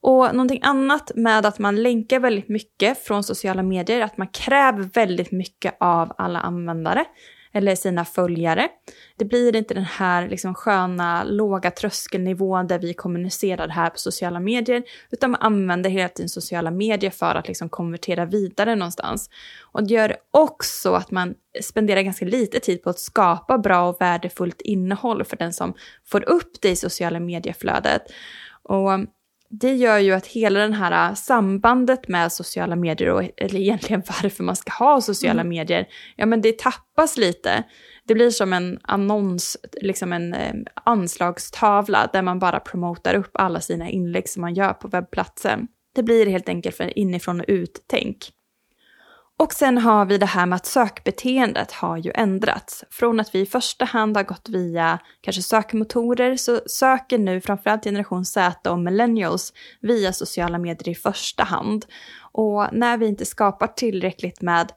[0.02, 4.82] Och någonting annat med att man länkar väldigt mycket från sociala medier, att man kräver
[4.82, 7.04] väldigt mycket av alla användare
[7.52, 8.68] eller sina följare.
[9.16, 13.98] Det blir inte den här liksom sköna låga tröskelnivån där vi kommunicerar det här på
[13.98, 19.30] sociala medier, utan man använder hela tiden sociala medier för att liksom konvertera vidare någonstans.
[19.72, 24.00] Och det gör också att man spenderar ganska lite tid på att skapa bra och
[24.00, 25.74] värdefullt innehåll för den som
[26.06, 28.02] får upp det i sociala medieflödet.
[28.62, 28.90] Och
[29.50, 34.02] det gör ju att hela den här äh, sambandet med sociala medier och eller egentligen
[34.22, 35.48] varför man ska ha sociala mm.
[35.48, 37.62] medier, ja men det tappas lite.
[38.04, 43.60] Det blir som en annons, liksom en eh, anslagstavla där man bara promotar upp alla
[43.60, 45.68] sina inlägg som man gör på webbplatsen.
[45.94, 48.30] Det blir helt enkelt för inifrån och ut-tänk.
[49.40, 52.84] Och sen har vi det här med att sökbeteendet har ju ändrats.
[52.90, 57.84] Från att vi i första hand har gått via kanske sökmotorer så söker nu framförallt
[57.84, 61.86] generation Z och millennials via sociala medier i första hand.
[62.32, 64.72] Och när vi inte skapar tillräckligt med,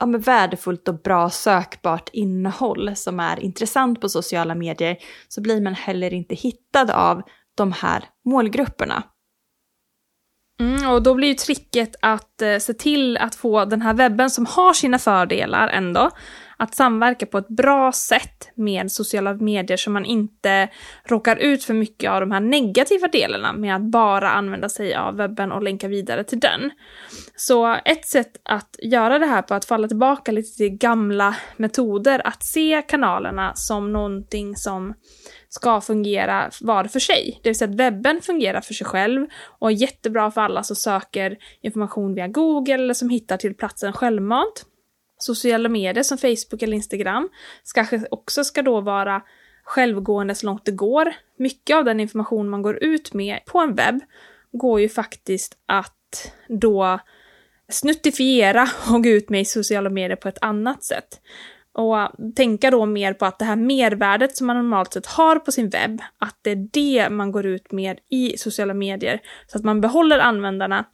[0.00, 4.96] ja, men värdefullt och bra sökbart innehåll som är intressant på sociala medier
[5.28, 7.22] så blir man heller inte hittad av
[7.54, 9.02] de här målgrupperna.
[10.60, 14.30] Mm, och då blir ju tricket att eh, se till att få den här webben
[14.30, 16.10] som har sina fördelar ändå,
[16.56, 20.68] att samverka på ett bra sätt med sociala medier så man inte
[21.04, 25.16] råkar ut för mycket av de här negativa delarna med att bara använda sig av
[25.16, 26.70] webben och länka vidare till den.
[27.36, 32.26] Så ett sätt att göra det här på att falla tillbaka lite till gamla metoder,
[32.26, 34.94] att se kanalerna som någonting som
[35.54, 37.40] ska fungera var för sig.
[37.42, 39.26] Det vill säga att webben fungerar för sig själv
[39.58, 43.92] och är jättebra för alla som söker information via Google eller som hittar till platsen
[43.92, 44.66] självmant.
[45.18, 47.28] Sociala medier som Facebook eller Instagram
[47.74, 49.22] kanske också ska då vara
[49.64, 51.14] självgående så långt det går.
[51.38, 54.00] Mycket av den information man går ut med på en webb
[54.52, 56.98] går ju faktiskt att då
[57.68, 61.20] snuttifiera och gå ut med i sociala medier på ett annat sätt.
[61.74, 65.38] Och äh, tänka då mer på att det här mervärdet som man normalt sett har
[65.38, 69.20] på sin webb, att det är det man går ut med i sociala medier.
[69.46, 70.84] Så att man behåller användarna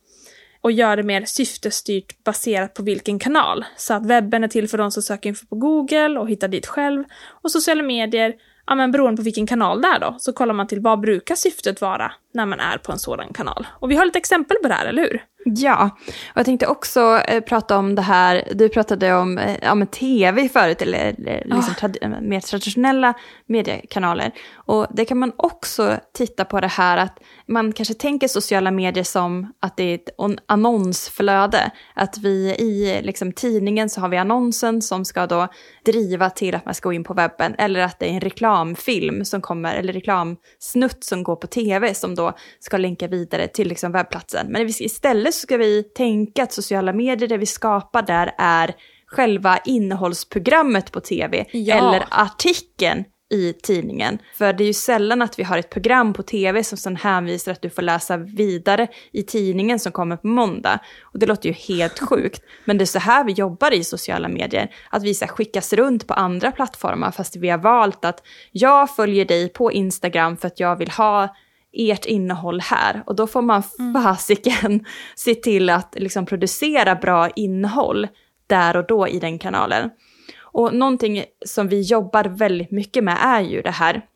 [0.60, 3.64] och gör det mer syftestyrt baserat på vilken kanal.
[3.76, 6.66] Så att webben är till för de som söker info på Google och hittar dit
[6.66, 7.04] själv.
[7.42, 8.34] Och sociala medier,
[8.66, 11.34] ja men beroende på vilken kanal det är då, så kollar man till vad brukar
[11.34, 13.66] syftet vara när man är på en sådan kanal.
[13.70, 15.22] Och vi har lite exempel på det här, eller hur?
[15.44, 15.90] Ja,
[16.30, 20.48] och jag tänkte också eh, prata om det här, du pratade om eh, ja, tv
[20.48, 21.74] förut, eller, eller liksom oh.
[21.74, 23.14] trad mer traditionella
[23.46, 24.32] mediekanaler.
[24.54, 29.04] Och det kan man också titta på det här att man kanske tänker sociala medier
[29.04, 30.08] som att det är ett
[30.46, 31.70] annonsflöde.
[31.94, 35.48] Att vi i liksom, tidningen så har vi annonsen som ska då
[35.84, 37.54] driva till att man ska gå in på webben.
[37.58, 42.14] Eller att det är en reklamfilm som kommer, eller reklamsnutt som går på tv som
[42.14, 44.46] då ska länka vidare till liksom, webbplatsen.
[44.46, 48.74] Men istället så ska vi tänka att sociala medier, det vi skapar där är
[49.06, 51.44] själva innehållsprogrammet på tv.
[51.52, 51.76] Ja.
[51.76, 54.18] Eller artikeln i tidningen.
[54.34, 57.52] För det är ju sällan att vi har ett program på tv som sen hänvisar
[57.52, 60.78] att du får läsa vidare i tidningen som kommer på måndag.
[61.02, 62.42] Och det låter ju helt sjukt.
[62.64, 64.70] Men det är så här vi jobbar i sociala medier.
[64.90, 69.24] Att vi så skickas runt på andra plattformar fast vi har valt att jag följer
[69.24, 71.34] dig på Instagram för att jag vill ha
[71.72, 73.02] ert innehåll här.
[73.06, 74.02] Och då får man mm.
[74.02, 78.08] fasiken se till att liksom producera bra innehåll
[78.46, 79.90] där och då i den kanalen.
[80.52, 84.06] Och någonting som vi jobbar väldigt mycket med är ju det här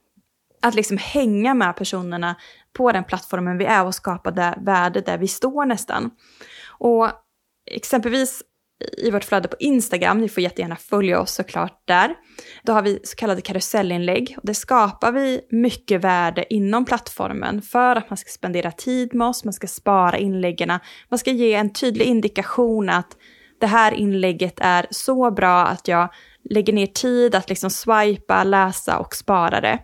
[0.62, 2.36] att liksom hänga med personerna
[2.72, 6.10] på den plattformen vi är och skapa det värde där vi står nästan.
[6.68, 7.10] Och
[7.70, 8.42] exempelvis
[8.98, 12.14] i vårt flöde på Instagram, ni får jättegärna följa oss såklart där.
[12.62, 17.96] Då har vi så kallade karusellinlägg och det skapar vi mycket värde inom plattformen för
[17.96, 21.72] att man ska spendera tid med oss, man ska spara inläggen, man ska ge en
[21.72, 23.16] tydlig indikation att
[23.60, 26.08] det här inlägget är så bra att jag
[26.50, 29.78] lägger ner tid att liksom swipa, läsa och spara det.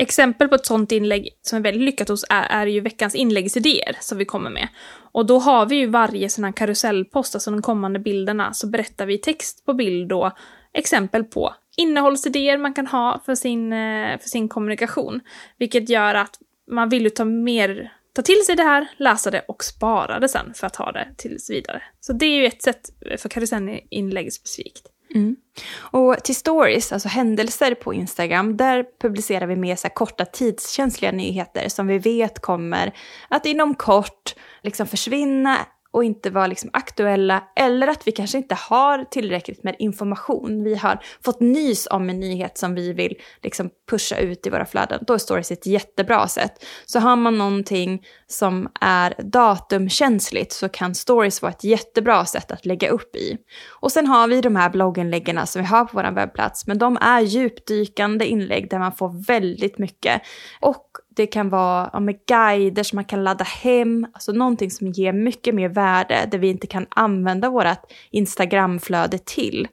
[0.00, 3.96] Exempel på ett sånt inlägg som är väldigt lyckat hos är, är ju veckans inläggsidéer
[4.00, 4.68] som vi kommer med.
[5.12, 9.06] Och då har vi ju varje sån här karusellpost, alltså de kommande bilderna, så berättar
[9.06, 10.32] vi text på bild då
[10.72, 15.20] exempel på innehållsidéer man kan ha för sin, eh, för sin kommunikation.
[15.58, 16.38] Vilket gör att
[16.70, 20.28] man vill ju ta mer ta till sig det här, läsa det och spara det
[20.28, 21.82] sen för att ha det tills vidare.
[22.00, 22.80] Så det är ju ett sätt
[23.18, 24.86] för karusellinlägg specifikt.
[25.14, 25.36] Mm.
[25.78, 31.68] Och till stories, alltså händelser på Instagram, där publicerar vi mer så korta tidskänsliga nyheter
[31.68, 32.92] som vi vet kommer
[33.28, 35.58] att inom kort liksom försvinna
[35.96, 40.64] och inte vara liksom aktuella eller att vi kanske inte har tillräckligt med information.
[40.64, 44.66] Vi har fått nys om en nyhet som vi vill liksom pusha ut i våra
[44.66, 45.04] flöden.
[45.06, 46.64] Då är stories ett jättebra sätt.
[46.86, 52.66] Så har man någonting som är datumkänsligt så kan stories vara ett jättebra sätt att
[52.66, 53.38] lägga upp i.
[53.68, 56.98] Och sen har vi de här blogginläggen som vi har på vår webbplats, men de
[57.00, 60.22] är djupdykande inlägg där man får väldigt mycket.
[60.60, 60.86] Och
[61.16, 65.12] det kan vara ja, med guider som man kan ladda hem, alltså någonting som ger
[65.12, 69.68] mycket mer värde där vi inte kan använda vårt Instagramflöde till.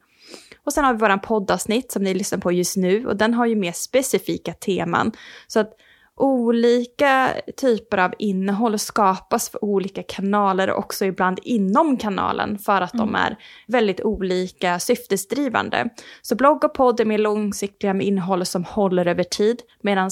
[0.63, 3.45] Och sen har vi våran poddavsnitt som ni lyssnar på just nu och den har
[3.45, 5.11] ju mer specifika teman.
[5.47, 5.73] Så att
[6.15, 12.93] olika typer av innehåll skapas för olika kanaler och också ibland inom kanalen för att
[12.93, 13.05] mm.
[13.05, 13.37] de är
[13.67, 15.89] väldigt olika syftesdrivande.
[16.21, 20.11] Så blogg och podd är mer långsiktiga med innehåll som håller över tid medan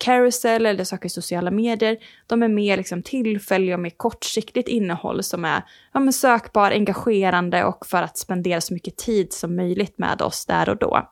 [0.00, 5.22] carousel eller saker i sociala medier, de är mer liksom tillfälliga och mer kortsiktigt innehåll
[5.22, 10.22] som är ja, sökbar, engagerande och för att spendera så mycket tid som möjligt med
[10.22, 11.08] oss där och då.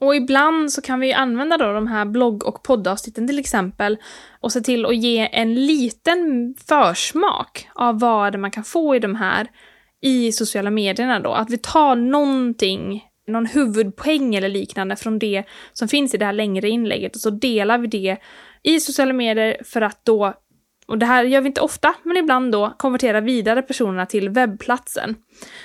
[0.00, 3.98] Och ibland så kan vi använda då de här blogg och poddavsnitten till exempel
[4.40, 9.14] och se till att ge en liten försmak av vad man kan få i de
[9.14, 9.48] här
[10.00, 11.32] i sociala medierna då.
[11.32, 16.32] Att vi tar någonting, någon huvudpoäng eller liknande från det som finns i det här
[16.32, 18.16] längre inlägget och så delar vi det
[18.62, 20.34] i sociala medier för att då
[20.88, 25.16] och det här gör vi inte ofta, men ibland då konvertera vidare personerna till webbplatsen.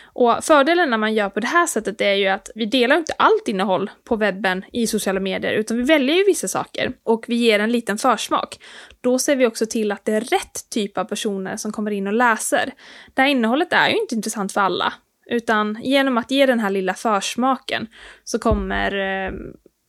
[0.03, 3.13] Och fördelen när man gör på det här sättet är ju att vi delar inte
[3.17, 7.35] allt innehåll på webben i sociala medier, utan vi väljer ju vissa saker och vi
[7.35, 8.59] ger en liten försmak.
[9.01, 12.07] Då ser vi också till att det är rätt typ av personer som kommer in
[12.07, 12.73] och läser.
[13.13, 14.93] Det här innehållet är ju inte intressant för alla,
[15.25, 17.87] utan genom att ge den här lilla försmaken
[18.23, 19.33] så kommer eh,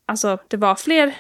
[0.07, 1.15] alltså det vara fler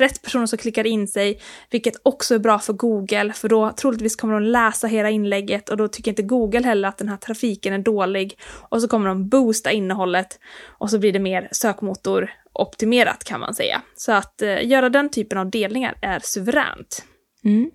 [0.00, 1.40] rätt personer som klickar in sig,
[1.70, 5.76] vilket också är bra för Google, för då troligtvis kommer de läsa hela inlägget och
[5.76, 8.38] då tycker inte Google heller att den här trafiken är dålig
[8.68, 13.82] och så kommer de boosta innehållet och så blir det mer sökmotoroptimerat kan man säga.
[13.96, 17.04] Så att eh, göra den typen av delningar är suveränt.
[17.44, 17.70] Mm.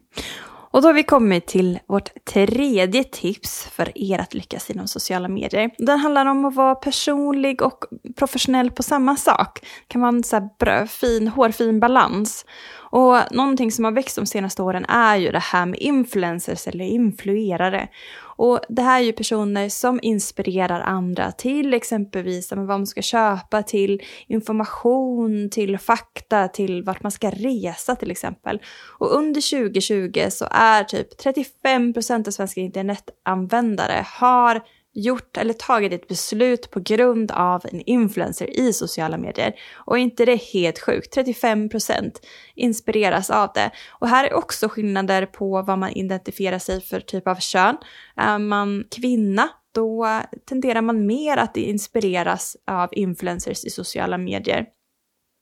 [0.76, 5.28] Och då har vi kommit till vårt tredje tips för er att lyckas inom sociala
[5.28, 5.72] medier.
[5.78, 9.60] Den handlar om att vara personlig och professionell på samma sak.
[9.62, 12.46] Det kan vara en så här fin, hårfin balans.
[12.74, 16.86] Och någonting som har växt de senaste åren är ju det här med influencers eller
[16.86, 17.88] influerare.
[18.36, 23.64] Och det här är ju personer som inspirerar andra till exempelvis vad man ska köpa,
[23.64, 28.62] till information, till fakta, till vart man ska resa till exempel.
[29.00, 34.62] Och under 2020 så är typ 35 procent av svenska internetanvändare har
[34.96, 39.56] gjort eller tagit ett beslut på grund av en influencer i sociala medier.
[39.74, 42.12] Och inte det helt sjukt, 35%
[42.56, 43.72] inspireras av det.
[43.90, 47.78] Och här är också skillnader på vad man identifierar sig för typ av kön.
[48.16, 54.66] Är man kvinna, då tenderar man mer att inspireras av influencers i sociala medier.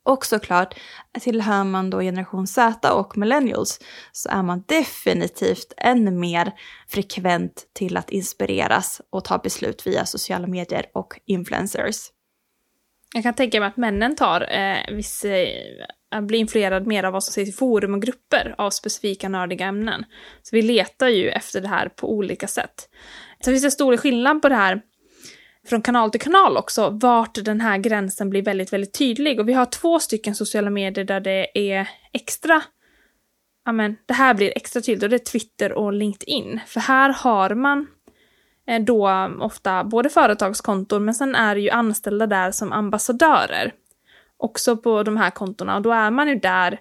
[0.05, 0.75] Och såklart,
[1.21, 3.79] tillhör man då generation Z och millennials
[4.11, 6.51] så är man definitivt ännu mer
[6.87, 12.09] frekvent till att inspireras och ta beslut via sociala medier och influencers.
[13.13, 17.23] Jag kan tänka mig att männen tar eh, viss, eh, blir influerad mer av vad
[17.23, 20.05] som sägs i forum och grupper av specifika nördiga ämnen.
[20.41, 22.89] Så vi letar ju efter det här på olika sätt.
[23.43, 24.81] Sen finns det stor skillnad på det här
[25.67, 29.39] från kanal till kanal också, vart den här gränsen blir väldigt, väldigt tydlig.
[29.39, 32.61] Och vi har två stycken sociala medier där det är extra,
[33.65, 36.59] ja men det här blir extra tydligt och det är Twitter och LinkedIn.
[36.67, 37.87] För här har man
[38.67, 43.73] eh, då ofta både företagskonton men sen är det ju anställda där som ambassadörer.
[44.37, 46.79] Också på de här kontona och då är man ju där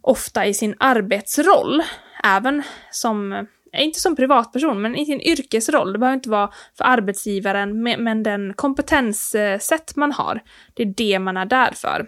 [0.00, 1.82] ofta i sin arbetsroll,
[2.24, 3.46] även som
[3.78, 5.92] inte som privatperson, men i sin yrkesroll.
[5.92, 10.40] Det behöver inte vara för arbetsgivaren, men den kompetenssätt man har,
[10.74, 12.06] det är det man är där för.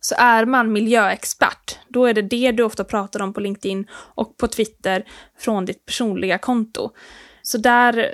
[0.00, 4.36] Så är man miljöexpert, då är det det du ofta pratar om på LinkedIn och
[4.36, 5.04] på Twitter
[5.38, 6.90] från ditt personliga konto.
[7.42, 8.10] Så där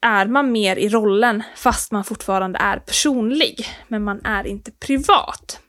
[0.00, 5.60] är man mer i rollen fast man fortfarande är personlig, men man är inte privat.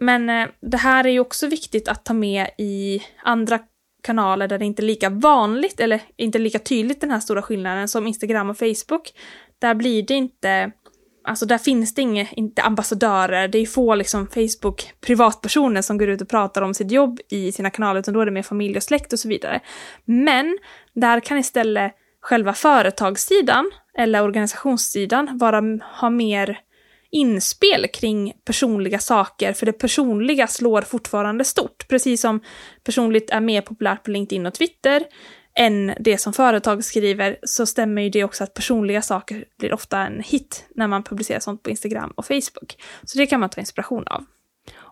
[0.00, 3.58] Men eh, det här är ju också viktigt att ta med i andra
[4.02, 7.88] kanaler där det inte är lika vanligt, eller inte lika tydligt den här stora skillnaden
[7.88, 9.12] som Instagram och Facebook.
[9.58, 10.70] Där blir det inte,
[11.24, 16.08] alltså där finns det inga, inte ambassadörer, det är få liksom Facebook privatpersoner som går
[16.08, 18.76] ut och pratar om sitt jobb i sina kanaler, utan då är det mer familj
[18.76, 19.60] och släkt och så vidare.
[20.04, 20.58] Men
[20.94, 25.62] där kan istället själva företagssidan eller organisationssidan vara,
[26.00, 26.58] ha mer
[27.12, 31.88] inspel kring personliga saker, för det personliga slår fortfarande stort.
[31.88, 32.40] Precis som
[32.84, 35.04] personligt är mer populärt på LinkedIn och Twitter
[35.54, 39.98] än det som företag skriver, så stämmer ju det också att personliga saker blir ofta
[39.98, 42.76] en hit när man publicerar sånt på Instagram och Facebook.
[43.04, 44.24] Så det kan man ta inspiration av.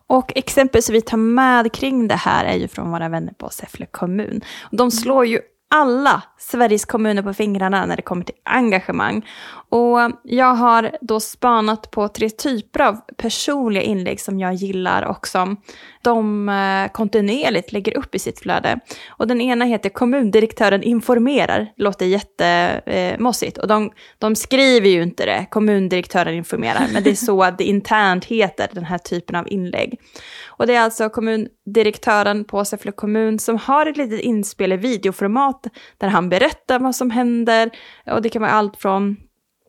[0.08, 3.48] Och exempel som vi tar med kring det här är ju från våra vänner på
[3.50, 4.40] Säffle kommun.
[4.70, 9.26] De slår ju alla Sveriges kommuner på fingrarna när det kommer till engagemang.
[9.68, 15.26] Och jag har då spanat på tre typer av personliga inlägg som jag gillar och
[15.26, 15.56] som
[16.02, 18.80] de eh, kontinuerligt lägger upp i sitt flöde.
[19.08, 23.58] Och den ena heter Kommundirektören informerar, det låter jättemossigt.
[23.58, 28.24] Och de, de skriver ju inte det, Kommundirektören informerar, men det är så det internt
[28.24, 29.98] heter, den här typen av inlägg.
[30.58, 35.66] Och det är alltså kommundirektören på Säffle kommun som har ett litet inspel i videoformat
[35.98, 37.70] där han berättar vad som händer.
[38.06, 39.16] Och det kan vara allt från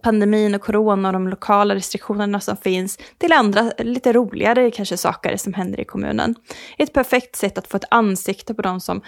[0.03, 5.37] pandemin och corona och de lokala restriktionerna som finns till andra lite roligare kanske saker
[5.37, 6.35] som händer i kommunen.
[6.77, 9.01] Ett perfekt sätt att få ett ansikte på de som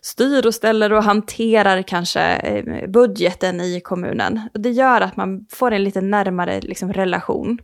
[0.00, 4.40] styr och ställer och hanterar kanske eh, budgeten i kommunen.
[4.54, 7.58] Det gör att man får en lite närmare liksom, relation.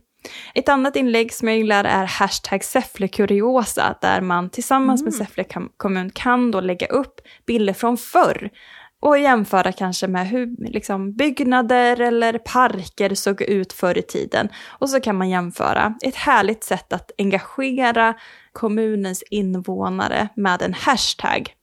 [0.55, 5.05] Ett annat inlägg som jag gillar är hashtag Säffle-kuriosa, där man tillsammans mm.
[5.05, 5.45] med Säffle
[5.77, 8.49] kommun kan då lägga upp bilder från förr
[9.01, 14.49] och jämföra kanske med hur liksom, byggnader eller parker såg ut förr i tiden.
[14.67, 15.95] Och så kan man jämföra.
[16.01, 18.13] Ett härligt sätt att engagera
[18.51, 21.53] kommunens invånare med en hashtag.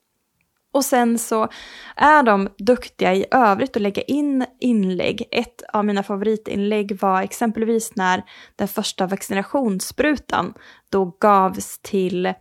[0.73, 1.49] Och sen så
[1.97, 5.29] är de duktiga i övrigt att lägga in inlägg.
[5.31, 8.23] Ett av mina favoritinlägg var exempelvis när
[8.57, 10.55] den första vaccinationssprutan
[10.91, 12.33] då gavs till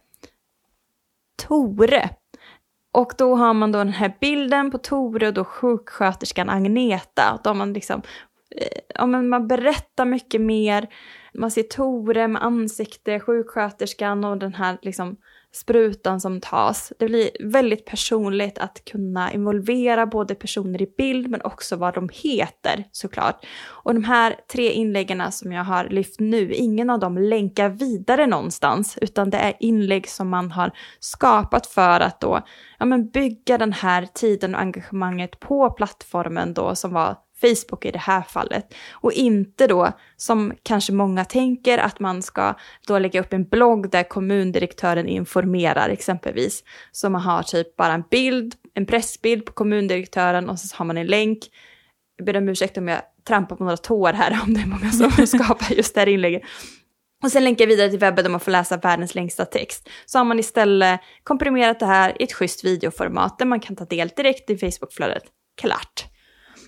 [1.47, 2.09] Tore.
[2.93, 7.39] Och då har man då den här bilden på Tore och då sjuksköterskan Agneta.
[7.43, 8.01] Då har man liksom,
[8.55, 10.87] eh, ja men man berättar mycket mer.
[11.33, 15.17] Man ser Tore med ansikte, sjuksköterskan och den här liksom
[15.57, 16.93] sprutan som tas.
[16.99, 22.09] Det blir väldigt personligt att kunna involvera både personer i bild men också vad de
[22.13, 23.45] heter såklart.
[23.67, 28.27] Och de här tre inläggen som jag har lyft nu, ingen av dem länkar vidare
[28.27, 32.41] någonstans utan det är inlägg som man har skapat för att då
[32.79, 37.91] ja, men bygga den här tiden och engagemanget på plattformen då som var Facebook i
[37.91, 38.73] det här fallet.
[38.91, 42.53] Och inte då, som kanske många tänker, att man ska
[42.87, 46.63] då lägga upp en blogg där kommundirektören informerar exempelvis.
[46.91, 50.97] Så man har typ bara en bild, en pressbild på kommundirektören och så har man
[50.97, 51.39] en länk.
[52.17, 54.91] Jag ber om ursäkt om jag trampar på några tår här, om det är många
[54.91, 56.41] som skapar just det här inlägget.
[57.23, 59.89] Och sen länkar jag vidare till webben där man får läsa världens längsta text.
[60.05, 63.85] Så har man istället komprimerat det här i ett schysst videoformat där man kan ta
[63.85, 65.23] del direkt i Facebookflödet.
[65.61, 66.05] Klart.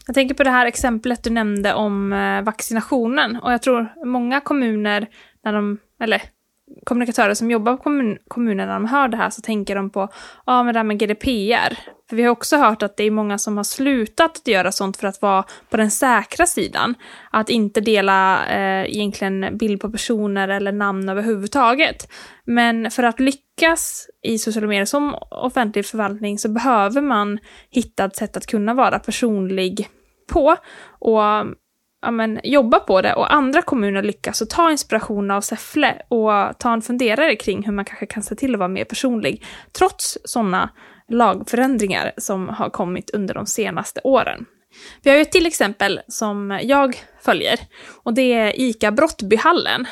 [0.10, 4.42] Jag tänker på det här exemplet du nämnde om eh, vaccinationen och jag tror många
[4.42, 5.08] kommuner,
[5.44, 6.22] när de, eller
[6.86, 10.10] kommunikatörer som jobbar på kommun, kommunen, när de hör det här så tänker de på
[10.46, 11.78] ja, men det här med GDPR.
[12.10, 14.98] För vi har också hört att det är många som har slutat att göra sånt
[14.98, 16.96] för att vara på den säkra sidan.
[17.32, 22.12] Att inte dela eh, egentligen bild på personer eller namn överhuvudtaget.
[22.46, 27.40] Men för att lyckas i sociala medier som offentlig förvaltning så behöver man
[27.70, 29.90] hitta ett sätt att kunna vara personlig
[30.30, 30.56] på
[31.00, 31.20] och
[32.02, 36.60] ja, men, jobba på det och andra kommuner lyckas och ta inspiration av Säffle och
[36.60, 40.18] ta en funderare kring hur man kanske kan se till att vara mer personlig trots
[40.24, 40.70] sådana
[41.10, 44.46] lagförändringar som har kommit under de senaste åren.
[45.04, 47.60] Vi har ju till exempel som jag följer
[48.04, 49.88] och det är ICA Brottbyhallen.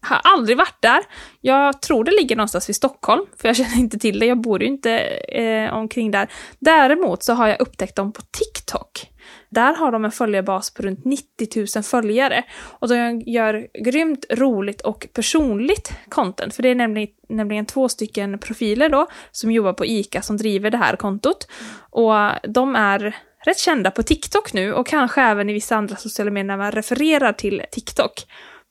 [0.00, 1.00] Har aldrig varit där.
[1.40, 4.26] Jag tror det ligger någonstans vid Stockholm, för jag känner inte till det.
[4.26, 6.28] Jag bor ju inte eh, omkring där.
[6.58, 9.13] Däremot så har jag upptäckt dem på TikTok.
[9.54, 12.42] Där har de en följarbas på runt 90 000 följare.
[12.62, 16.54] Och de gör grymt roligt och personligt content.
[16.54, 20.70] För det är nämligen, nämligen två stycken profiler då som jobbar på ICA som driver
[20.70, 21.48] det här kontot.
[21.90, 22.14] Och
[22.48, 26.46] de är rätt kända på TikTok nu och kanske även i vissa andra sociala medier
[26.46, 28.12] när man refererar till TikTok.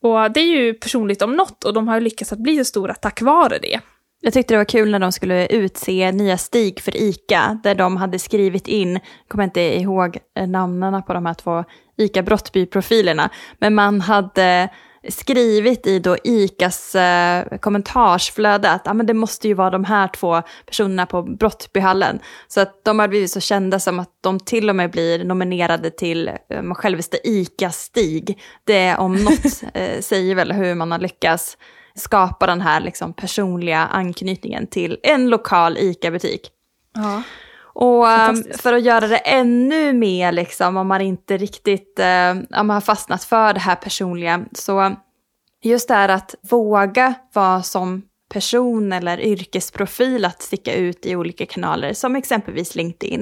[0.02, 2.66] Och det är ju personligt om något och de har ju lyckats att bli så
[2.66, 3.80] stora tack vare det.
[4.26, 7.98] Jag tyckte det var kul när de skulle utse nya stig för ICA, där de
[7.98, 10.18] hade skrivit in, kommer inte ihåg
[10.48, 11.64] namnen på de här två
[11.98, 14.70] ICA Brottby-profilerna, men man hade
[15.10, 20.08] skrivit i då ICAs eh, kommentarsflöde att ah, men det måste ju vara de här
[20.08, 22.20] två personerna på Brottbyhallen.
[22.48, 25.90] Så att de har blivit så kända som att de till och med blir nominerade
[25.90, 28.42] till eh, självaste ICA-stig.
[28.64, 31.58] Det om något eh, säger väl hur man har lyckats
[31.96, 36.52] skapa den här liksom, personliga anknytningen till en lokal ICA-butik.
[36.96, 37.24] Ja.
[37.76, 42.68] Och um, för att göra det ännu mer, liksom, om man inte riktigt uh, om
[42.68, 44.96] man har fastnat för det här personliga, så
[45.64, 48.02] just det här att våga vara som
[48.34, 53.22] person eller yrkesprofil att sticka ut i olika kanaler, som exempelvis LinkedIn.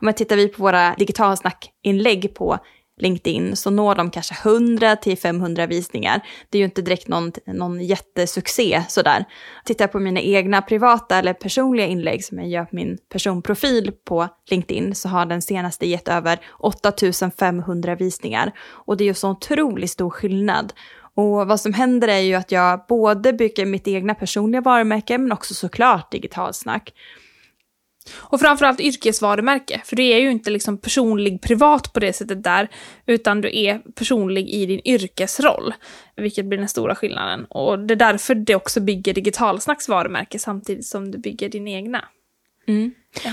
[0.00, 2.58] Om man tittar vi på våra digitalsnackinlägg på
[3.00, 6.20] LinkedIn så når de kanske 100 till 500 visningar.
[6.50, 9.24] Det är ju inte direkt någon, någon jättesuccé sådär.
[9.64, 13.92] Tittar jag på mina egna privata eller personliga inlägg som jag gör på min personprofil
[14.04, 18.52] på LinkedIn så har den senaste gett över 8500 visningar.
[18.70, 20.72] Och det är ju så otroligt stor skillnad.
[21.14, 25.32] Och vad som händer är ju att jag både bygger mitt egna personliga varumärke men
[25.32, 26.92] också såklart digitalt snack.
[28.14, 32.68] Och framförallt yrkesvarumärke, för du är ju inte liksom personlig privat på det sättet där,
[33.06, 35.74] utan du är personlig i din yrkesroll,
[36.16, 37.44] vilket blir den stora skillnaden.
[37.44, 42.04] Och det är därför det också bygger Digitalsnacks varumärke samtidigt som du bygger din egna.
[42.68, 42.92] Mm.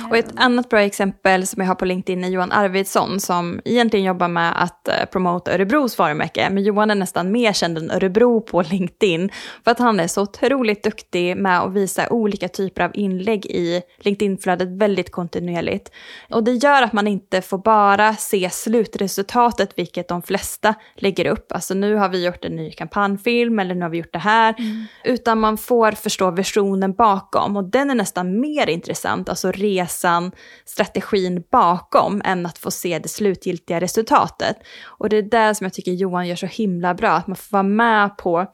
[0.10, 4.06] Och ett annat bra exempel som jag har på LinkedIn är Johan Arvidsson som egentligen
[4.06, 6.50] jobbar med att eh, promota Örebros varumärke.
[6.50, 9.30] Men Johan är nästan mer känd än Örebro på LinkedIn
[9.64, 13.82] för att han är så otroligt duktig med att visa olika typer av inlägg i
[14.00, 15.92] LinkedIn-flödet väldigt kontinuerligt.
[16.30, 21.52] Och det gör att man inte får bara se slutresultatet, vilket de flesta lägger upp.
[21.52, 24.56] Alltså nu har vi gjort en ny kampanjfilm eller nu har vi gjort det här.
[24.58, 24.86] Mm.
[25.04, 29.30] Utan man får förstå versionen bakom och den är nästan mer intressant.
[29.30, 30.32] Alltså resan,
[30.66, 34.58] strategin bakom än att få se det slutgiltiga resultatet.
[34.86, 37.52] Och det är det som jag tycker Johan gör så himla bra, att man får
[37.52, 38.48] vara med på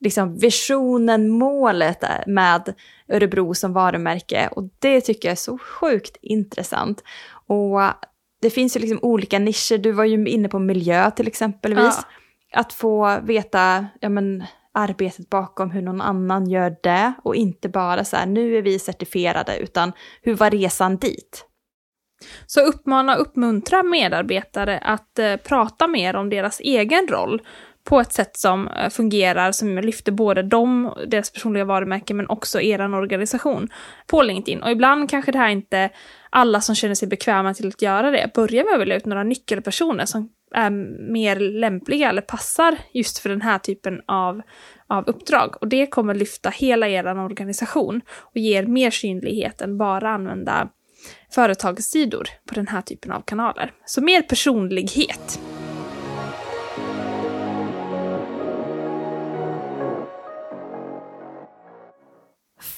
[0.00, 2.74] liksom visionen, målet med
[3.08, 4.48] Örebro som varumärke.
[4.52, 7.02] Och det tycker jag är så sjukt intressant.
[7.46, 7.80] Och
[8.42, 11.98] det finns ju liksom olika nischer, du var ju inne på miljö till exempelvis.
[12.50, 12.60] Ja.
[12.60, 14.44] Att få veta, ja men
[14.74, 18.78] arbetet bakom hur någon annan gör det och inte bara så här nu är vi
[18.78, 19.92] certifierade utan
[20.22, 21.46] hur var resan dit?
[22.46, 27.42] Så uppmana och uppmuntra medarbetare att eh, prata mer om deras egen roll
[27.84, 32.60] på ett sätt som eh, fungerar, som lyfter både dem, deras personliga varumärke, men också
[32.60, 33.68] er organisation
[34.06, 34.62] på LinkedIn.
[34.62, 35.90] Och ibland kanske det här inte
[36.30, 38.30] alla som känner sig bekväma till att göra det.
[38.34, 40.70] Börja med att välja ut några nyckelpersoner som är
[41.12, 44.42] mer lämpliga eller passar just för den här typen av,
[44.86, 45.56] av uppdrag.
[45.60, 50.68] Och det kommer lyfta hela er organisation och ge er mer synlighet än bara använda
[51.34, 53.72] företagssidor på den här typen av kanaler.
[53.84, 55.40] Så mer personlighet.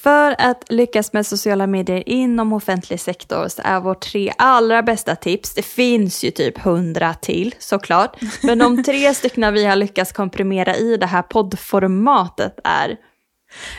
[0.05, 5.17] För att lyckas med sociala medier inom offentlig sektor så är vårt tre allra bästa
[5.17, 10.13] tips, det finns ju typ hundra till såklart, men de tre stycken vi har lyckats
[10.13, 12.97] komprimera i det här poddformatet är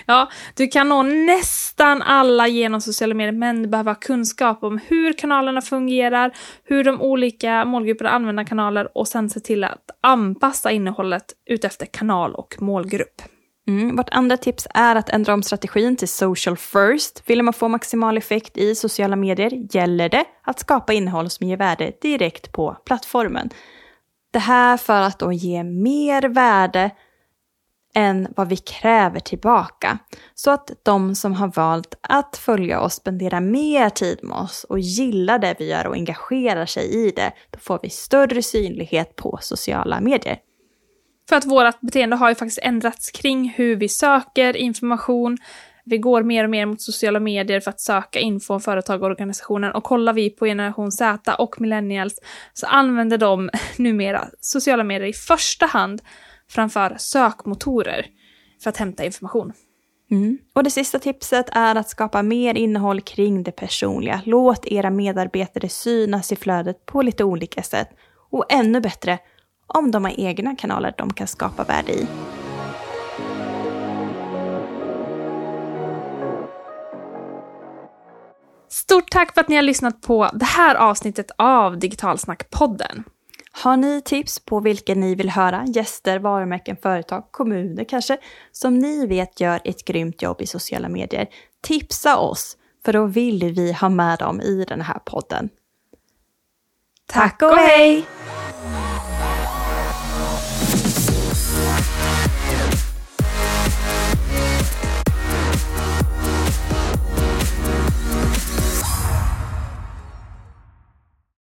[0.05, 4.79] Ja, du kan nå nästan alla genom sociala medier, men du behöver ha kunskap om
[4.87, 6.31] hur kanalerna fungerar,
[6.63, 12.35] hur de olika målgrupperna använder kanaler och sen se till att anpassa innehållet utefter kanal
[12.35, 13.21] och målgrupp.
[13.67, 13.95] Mm.
[13.95, 17.23] Vårt andra tips är att ändra om strategin till social first.
[17.25, 21.57] Vill man få maximal effekt i sociala medier gäller det att skapa innehåll som ger
[21.57, 23.49] värde direkt på plattformen.
[24.33, 26.91] Det här för att då ge mer värde
[27.95, 29.97] än vad vi kräver tillbaka.
[30.33, 34.79] Så att de som har valt att följa oss spenderar mer tid med oss och
[34.79, 39.37] gillar det vi gör och engagerar sig i det, då får vi större synlighet på
[39.41, 40.37] sociala medier.
[41.29, 45.37] För att vårt beteende har ju faktiskt ändrats kring hur vi söker information.
[45.85, 49.07] Vi går mer och mer mot sociala medier för att söka info om företag och
[49.07, 49.75] organisationer.
[49.75, 52.19] Och kollar vi på generation Z och millennials
[52.53, 56.01] så använder de numera sociala medier i första hand
[56.49, 58.05] framför sökmotorer
[58.63, 59.53] för att hämta information.
[60.11, 60.37] Mm.
[60.53, 64.21] Och det sista tipset är att skapa mer innehåll kring det personliga.
[64.25, 67.89] Låt era medarbetare synas i flödet på lite olika sätt.
[68.29, 69.19] Och ännu bättre,
[69.67, 72.07] om de har egna kanaler de kan skapa värde i.
[78.69, 83.03] Stort tack för att ni har lyssnat på det här avsnittet av Digitalsnackpodden.
[83.63, 88.17] Har ni tips på vilka ni vill höra, gäster, varumärken, företag, kommuner kanske,
[88.51, 91.27] som ni vet gör ett grymt jobb i sociala medier?
[91.61, 95.49] Tipsa oss, för då vill vi ha med dem i den här podden.
[97.05, 98.05] Tack och hej!